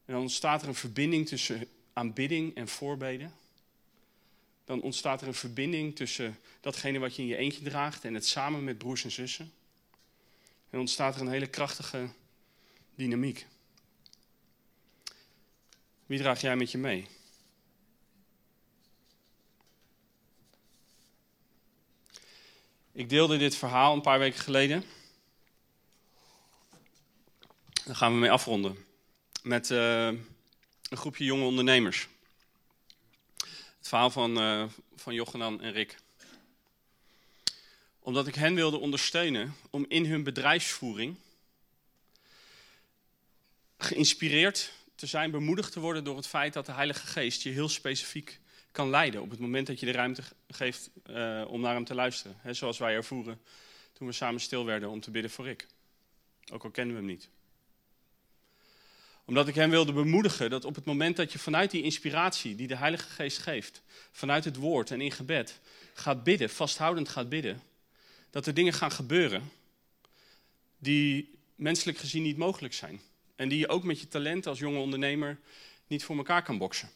[0.05, 3.33] En dan ontstaat er een verbinding tussen aanbidding en voorbeden
[4.69, 8.27] dan ontstaat er een verbinding tussen datgene wat je in je eentje draagt en het
[8.27, 9.53] samen met broers en zussen.
[10.71, 12.09] En ontstaat er een hele krachtige
[12.95, 13.47] dynamiek.
[16.09, 17.07] Wie draag jij met je mee?
[22.93, 24.85] Ik deelde dit verhaal een paar weken geleden.
[27.85, 28.85] Daar gaan we mee afronden.
[29.43, 32.09] Met uh, een groepje jonge ondernemers.
[33.79, 34.65] Het verhaal van, uh,
[34.97, 35.97] van Jochenan en Rick.
[37.99, 41.17] Omdat ik hen wilde ondersteunen om in hun bedrijfsvoering
[43.79, 47.69] geïnspireerd te zijn, bemoedigd te worden door het feit dat de Heilige Geest je heel
[47.69, 48.41] specifiek
[48.73, 51.95] kan leiden op het moment dat je de ruimte geeft uh, om naar hem te
[51.95, 52.37] luisteren.
[52.51, 53.41] Zoals wij ervoeren
[53.93, 55.67] toen we samen stil werden om te bidden voor Rick.
[56.53, 57.29] Ook al kennen we hem niet
[59.29, 62.67] omdat ik hen wilde bemoedigen dat op het moment dat je vanuit die inspiratie die
[62.67, 63.83] de Heilige Geest geeft,
[64.13, 65.61] vanuit het woord en in gebed,
[65.95, 67.63] gaat bidden, vasthoudend gaat bidden,
[68.31, 69.51] dat er dingen gaan gebeuren
[70.79, 73.01] die menselijk gezien niet mogelijk zijn.
[73.39, 75.39] En die je ook met je talent als jonge ondernemer
[75.87, 76.91] niet voor elkaar kan boksen.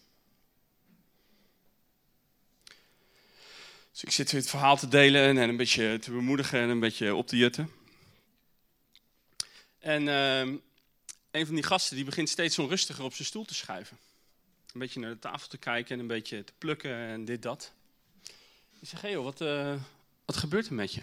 [3.90, 7.14] Dus ik zit het verhaal te delen en een beetje te bemoedigen en een beetje
[7.14, 7.70] op te jutten.
[9.78, 10.58] En uh,
[11.30, 13.98] een van die gasten die begint steeds onrustiger op zijn stoel te schuiven.
[14.72, 17.72] Een beetje naar de tafel te kijken en een beetje te plukken en dit, dat.
[18.80, 19.74] Ik zeg, hé hey wat, uh,
[20.24, 21.02] wat gebeurt er met je?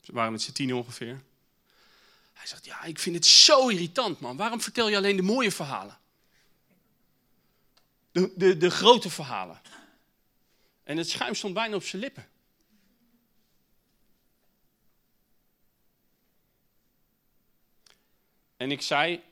[0.00, 1.22] Ze waren met z'n tien ongeveer.
[2.34, 4.36] Hij zegt, ja, ik vind het zo irritant, man.
[4.36, 5.98] Waarom vertel je alleen de mooie verhalen?
[8.12, 9.60] De, de, de grote verhalen.
[10.82, 12.28] En het schuim stond bijna op zijn lippen.
[18.56, 19.22] En ik zei,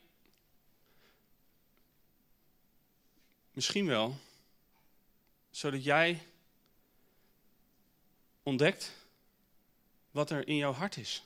[3.53, 4.17] misschien wel,
[5.51, 6.27] zodat jij
[8.43, 8.93] ontdekt
[10.11, 11.23] wat er in jouw hart is.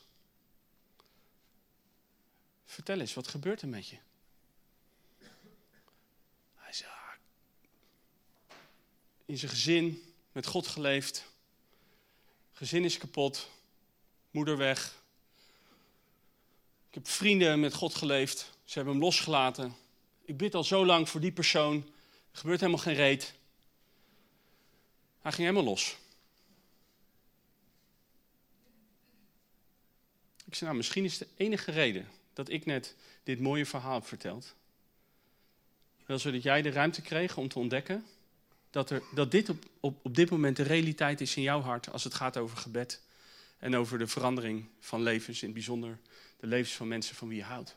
[2.77, 3.96] Vertel eens, wat gebeurt er met je?
[6.54, 7.12] Hij zei, ah,
[9.24, 10.02] in zijn gezin,
[10.33, 11.27] met God geleefd,
[12.52, 13.50] gezin is kapot,
[14.31, 15.02] moeder weg,
[16.88, 18.38] ik heb vrienden met God geleefd.
[18.64, 19.77] Ze hebben hem losgelaten.
[20.24, 21.74] Ik bid al zo lang voor die persoon.
[22.33, 23.35] Er gebeurt helemaal geen reet.
[25.20, 25.96] Hij ging helemaal los.
[30.44, 34.07] Ik zei, nou, misschien is de enige reden dat ik net dit mooie verhaal heb
[34.07, 34.55] verteld.
[36.07, 38.05] Wel zodat jij de ruimte kreeg om te ontdekken
[38.71, 41.93] dat, er, dat dit op, op, op dit moment de realiteit is in jouw hart
[41.93, 43.03] als het gaat over gebed.
[43.59, 45.99] En over de verandering van levens, in het bijzonder
[46.41, 47.77] de levens van mensen van wie je houdt.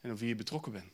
[0.00, 0.92] En op wie je betrokken bent.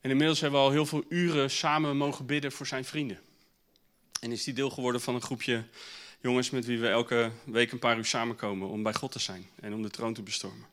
[0.00, 3.20] En inmiddels hebben we al heel veel uren samen mogen bidden voor zijn vrienden.
[4.20, 5.64] En is die deel geworden van een groepje
[6.20, 9.50] jongens met wie we elke week een paar uur samenkomen om bij God te zijn
[9.60, 10.66] en om de troon te bestormen.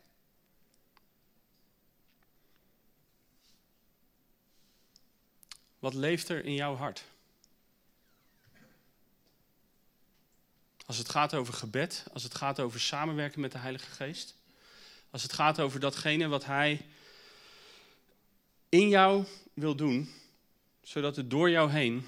[5.80, 7.04] Wat leeft er in jouw hart?
[10.86, 14.36] Als het gaat over gebed, als het gaat over samenwerken met de Heilige Geest,
[15.10, 16.86] als het gaat over datgene wat Hij
[18.70, 20.14] in jou wil doen,
[20.82, 22.06] zodat het door jou heen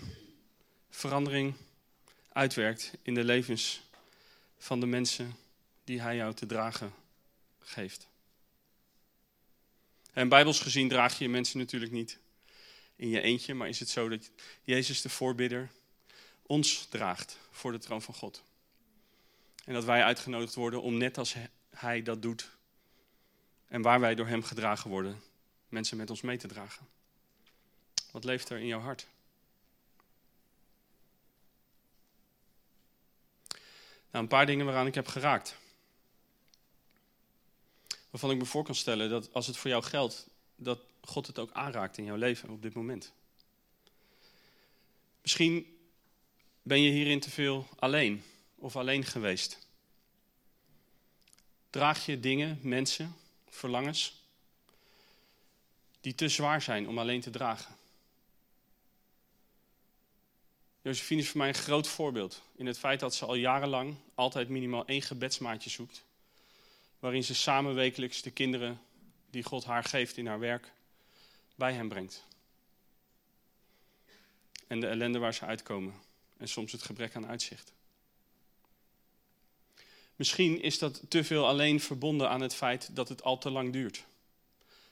[0.90, 1.54] verandering
[2.38, 3.82] uitwerkt in de levens
[4.58, 5.36] van de mensen
[5.84, 6.94] die Hij jou te dragen
[7.60, 8.08] geeft.
[10.14, 12.20] En bijbels gezien draag je mensen natuurlijk niet
[12.96, 14.30] in je eentje, maar is het zo dat
[14.64, 15.70] Jezus de voorbidder
[16.42, 18.44] ons draagt voor de troon van God.
[19.66, 21.36] En dat wij uitgenodigd worden om net als
[21.70, 22.50] Hij dat doet
[23.68, 25.22] en waar wij door Hem gedragen worden,
[25.70, 26.88] mensen met ons mee te dragen.
[28.12, 29.08] Wat leeft er in jouw hart?
[34.12, 35.58] Nou, een paar dingen waaraan ik heb geraakt.
[38.10, 41.40] Waarvan ik me voor kan stellen dat als het voor jou geldt, dat God het
[41.40, 43.14] ook aanraakt in jouw leven op dit moment.
[45.22, 45.78] Misschien
[46.62, 48.24] ben je hierin te veel alleen
[48.56, 49.68] of alleen geweest.
[51.70, 53.16] Draag je dingen, mensen,
[53.50, 54.24] verlangens,
[56.02, 57.77] die te zwaar zijn om alleen te dragen.
[60.88, 64.50] Josephine is voor mij een groot voorbeeld in het feit dat ze al jarenlang altijd
[64.50, 66.04] minimaal één gebedsmaatje zoekt.
[67.00, 68.82] Waarin ze samen wekelijks de kinderen
[69.30, 70.72] die God haar geeft in haar werk
[71.56, 72.26] bij hem brengt.
[74.68, 75.94] En de ellende waar ze uitkomen.
[76.38, 77.74] En soms het gebrek aan uitzicht.
[80.16, 83.74] Misschien is dat te veel alleen verbonden aan het feit dat het al te lang
[83.74, 84.06] duurt.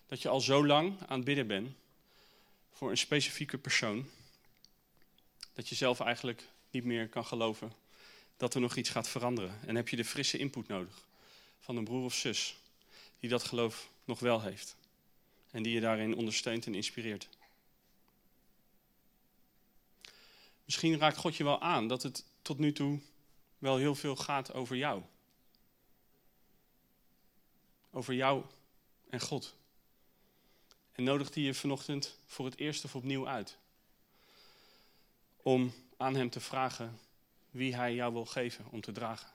[0.08, 1.72] Dat je al zo lang aan het bidden bent
[2.72, 4.10] voor een specifieke persoon,
[5.56, 7.74] dat je zelf eigenlijk niet meer kan geloven
[8.38, 9.60] dat er nog iets gaat veranderen.
[9.66, 11.08] En heb je de frisse input nodig
[11.60, 12.58] van een broer of zus
[13.20, 14.76] die dat geloof nog wel heeft.
[15.52, 17.30] En die je daarin ondersteunt en inspireert.
[20.66, 23.00] Misschien raakt God je wel aan dat het tot nu toe
[23.58, 25.02] wel heel veel gaat over jou.
[27.92, 28.44] Over jou
[29.10, 29.56] en God.
[30.92, 33.58] En nodigt hij je vanochtend voor het eerst of opnieuw uit.
[35.48, 37.00] Om aan hem te vragen
[37.52, 39.28] wie hij jou wil geven om te dragen.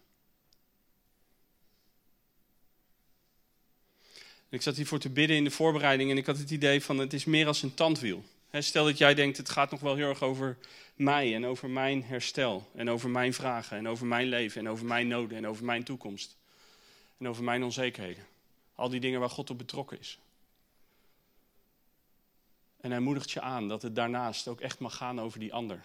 [4.48, 7.12] Ik zat hiervoor te bidden in de voorbereiding en ik had het idee van het
[7.12, 8.24] is meer als een tandwiel.
[8.52, 10.58] Stel dat jij denkt het gaat nog wel heel erg over
[10.94, 14.86] mij en over mijn herstel en over mijn vragen en over mijn leven en over
[14.86, 16.36] mijn noden en over mijn toekomst
[17.18, 18.26] en over mijn onzekerheden.
[18.74, 20.18] Al die dingen waar God op betrokken is.
[22.80, 25.84] En hij moedigt je aan dat het daarnaast ook echt mag gaan over die ander.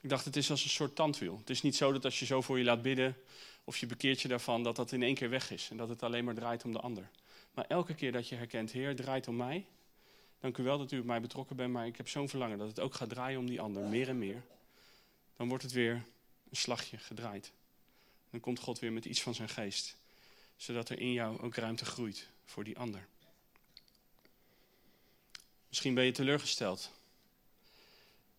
[0.00, 1.38] Ik dacht, het is als een soort tandwiel.
[1.38, 3.16] Het is niet zo dat als je zo voor je laat bidden,
[3.64, 5.68] of je bekeert je daarvan, dat dat in één keer weg is.
[5.70, 7.10] En dat het alleen maar draait om de ander.
[7.54, 9.66] Maar elke keer dat je herkent, Heer, draait om mij.
[10.40, 12.68] Dank u wel dat u op mij betrokken bent, maar ik heb zo'n verlangen dat
[12.68, 14.42] het ook gaat draaien om die ander, meer en meer.
[15.36, 15.92] Dan wordt het weer
[16.50, 17.52] een slagje gedraaid.
[18.30, 19.96] Dan komt God weer met iets van zijn geest,
[20.56, 23.06] zodat er in jou ook ruimte groeit voor die ander.
[25.68, 26.90] Misschien ben je teleurgesteld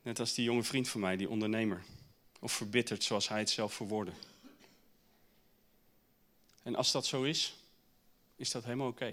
[0.02, 1.84] Net als die jonge vriend van mij, die ondernemer.
[2.40, 4.14] Of verbitterd, zoals hij het zelf verwoordde.
[6.64, 7.56] En als dat zo is,
[8.36, 9.10] is dat helemaal oké.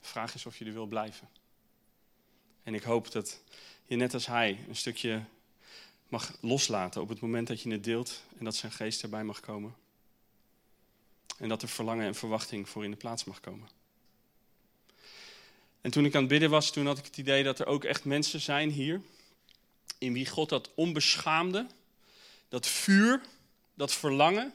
[0.00, 1.28] De vraag is of je er wil blijven.
[2.62, 3.40] En ik hoop dat
[3.86, 5.24] je net als hij een stukje
[6.08, 9.40] mag loslaten op het moment dat je het deelt en dat zijn geest erbij mag
[9.40, 9.74] komen.
[11.38, 13.68] En dat er verlangen en verwachting voor in de plaats mag komen.
[15.84, 17.84] En toen ik aan het bidden was, toen had ik het idee dat er ook
[17.84, 19.00] echt mensen zijn hier.
[19.98, 21.66] In wie God dat onbeschaamde,
[22.48, 23.20] dat vuur,
[23.74, 24.54] dat verlangen,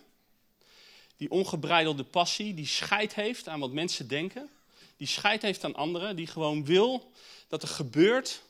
[1.18, 4.50] die ongebreidelde passie, die scheid heeft aan wat mensen denken.
[4.98, 7.12] Die scheid heeft aan anderen, die gewoon wil
[7.48, 8.42] dat er gebeurt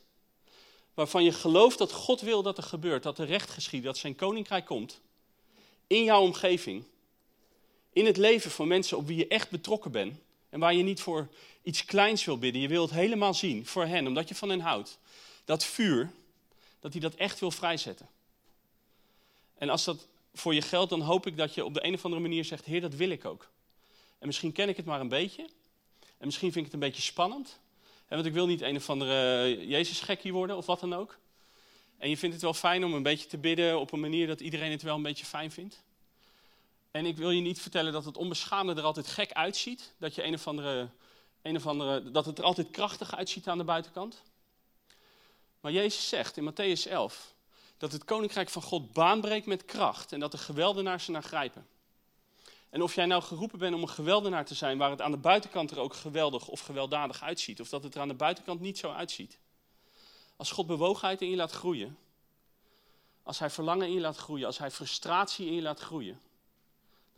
[0.94, 3.02] waarvan je gelooft dat God wil dat er gebeurt.
[3.02, 5.00] Dat er recht geschiet, dat zijn koninkrijk komt.
[5.86, 6.84] In jouw omgeving.
[7.92, 10.18] In het leven van mensen op wie je echt betrokken bent.
[10.50, 11.28] En waar je niet voor
[11.62, 12.62] iets kleins wil bidden.
[12.62, 14.98] Je wilt het helemaal zien voor hen, omdat je van hen houdt.
[15.44, 16.10] Dat vuur,
[16.80, 18.08] dat hij dat echt wil vrijzetten.
[19.58, 22.04] En als dat voor je geldt, dan hoop ik dat je op de een of
[22.04, 23.48] andere manier zegt: Heer, dat wil ik ook.
[24.18, 25.42] En misschien ken ik het maar een beetje.
[26.00, 27.58] En misschien vind ik het een beetje spannend.
[28.08, 31.18] want ik wil niet een of andere Jezus-gekkie worden of wat dan ook.
[31.98, 34.40] En je vindt het wel fijn om een beetje te bidden op een manier dat
[34.40, 35.82] iedereen het wel een beetje fijn vindt.
[36.90, 39.92] En ik wil je niet vertellen dat het onbeschaamde er altijd gek uitziet.
[39.98, 40.88] Dat, je een of andere,
[41.42, 44.22] een of andere, dat het er altijd krachtig uitziet aan de buitenkant.
[45.60, 47.34] Maar Jezus zegt in Matthäus 11
[47.78, 51.66] dat het koninkrijk van God baanbreekt met kracht en dat de geweldenaars ze naar grijpen.
[52.70, 55.16] En of jij nou geroepen bent om een geweldenaar te zijn waar het aan de
[55.16, 58.78] buitenkant er ook geweldig of gewelddadig uitziet, of dat het er aan de buitenkant niet
[58.78, 59.38] zo uitziet.
[60.36, 61.98] Als God bewogenheid in je laat groeien,
[63.22, 66.20] als Hij verlangen in je laat groeien, als Hij frustratie in je laat groeien,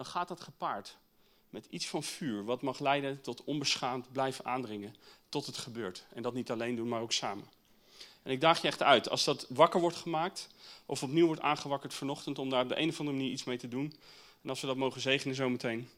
[0.03, 0.96] dan gaat dat gepaard
[1.50, 4.96] met iets van vuur, wat mag leiden tot onbeschaamd blijven aandringen
[5.28, 6.05] tot het gebeurt.
[6.14, 7.44] En dat niet alleen doen, maar ook samen.
[8.22, 10.48] En ik daag je echt uit, als dat wakker wordt gemaakt,
[10.86, 13.57] of opnieuw wordt aangewakkerd vanochtend, om daar op de een of andere manier iets mee
[13.57, 13.94] te doen.
[14.42, 15.88] En als we dat mogen zegenen zometeen,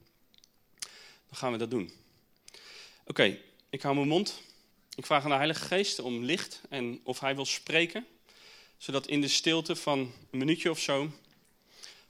[1.28, 1.92] dan gaan we dat doen.
[3.06, 3.38] Oké,
[3.70, 4.40] ik hou mijn mond.
[4.94, 8.06] Ik vraag aan de Heilige Geest om licht en of hij wil spreken,
[8.76, 9.98] zodat in de stilte van
[10.30, 11.10] een minuutje of zo,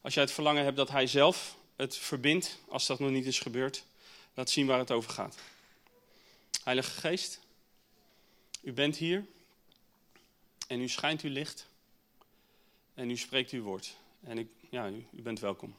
[0.01, 3.39] als jij het verlangen hebt dat hij zelf het verbindt, als dat nog niet is
[3.41, 3.85] gebeurd,
[4.35, 5.37] laat zien waar het over gaat.
[6.65, 7.41] Heilige Geest,
[8.61, 9.25] u bent hier
[10.67, 11.67] en u schijnt uw licht
[12.95, 13.97] en u spreekt uw woord.
[14.23, 15.75] En ik, ja, u, u bent welkom.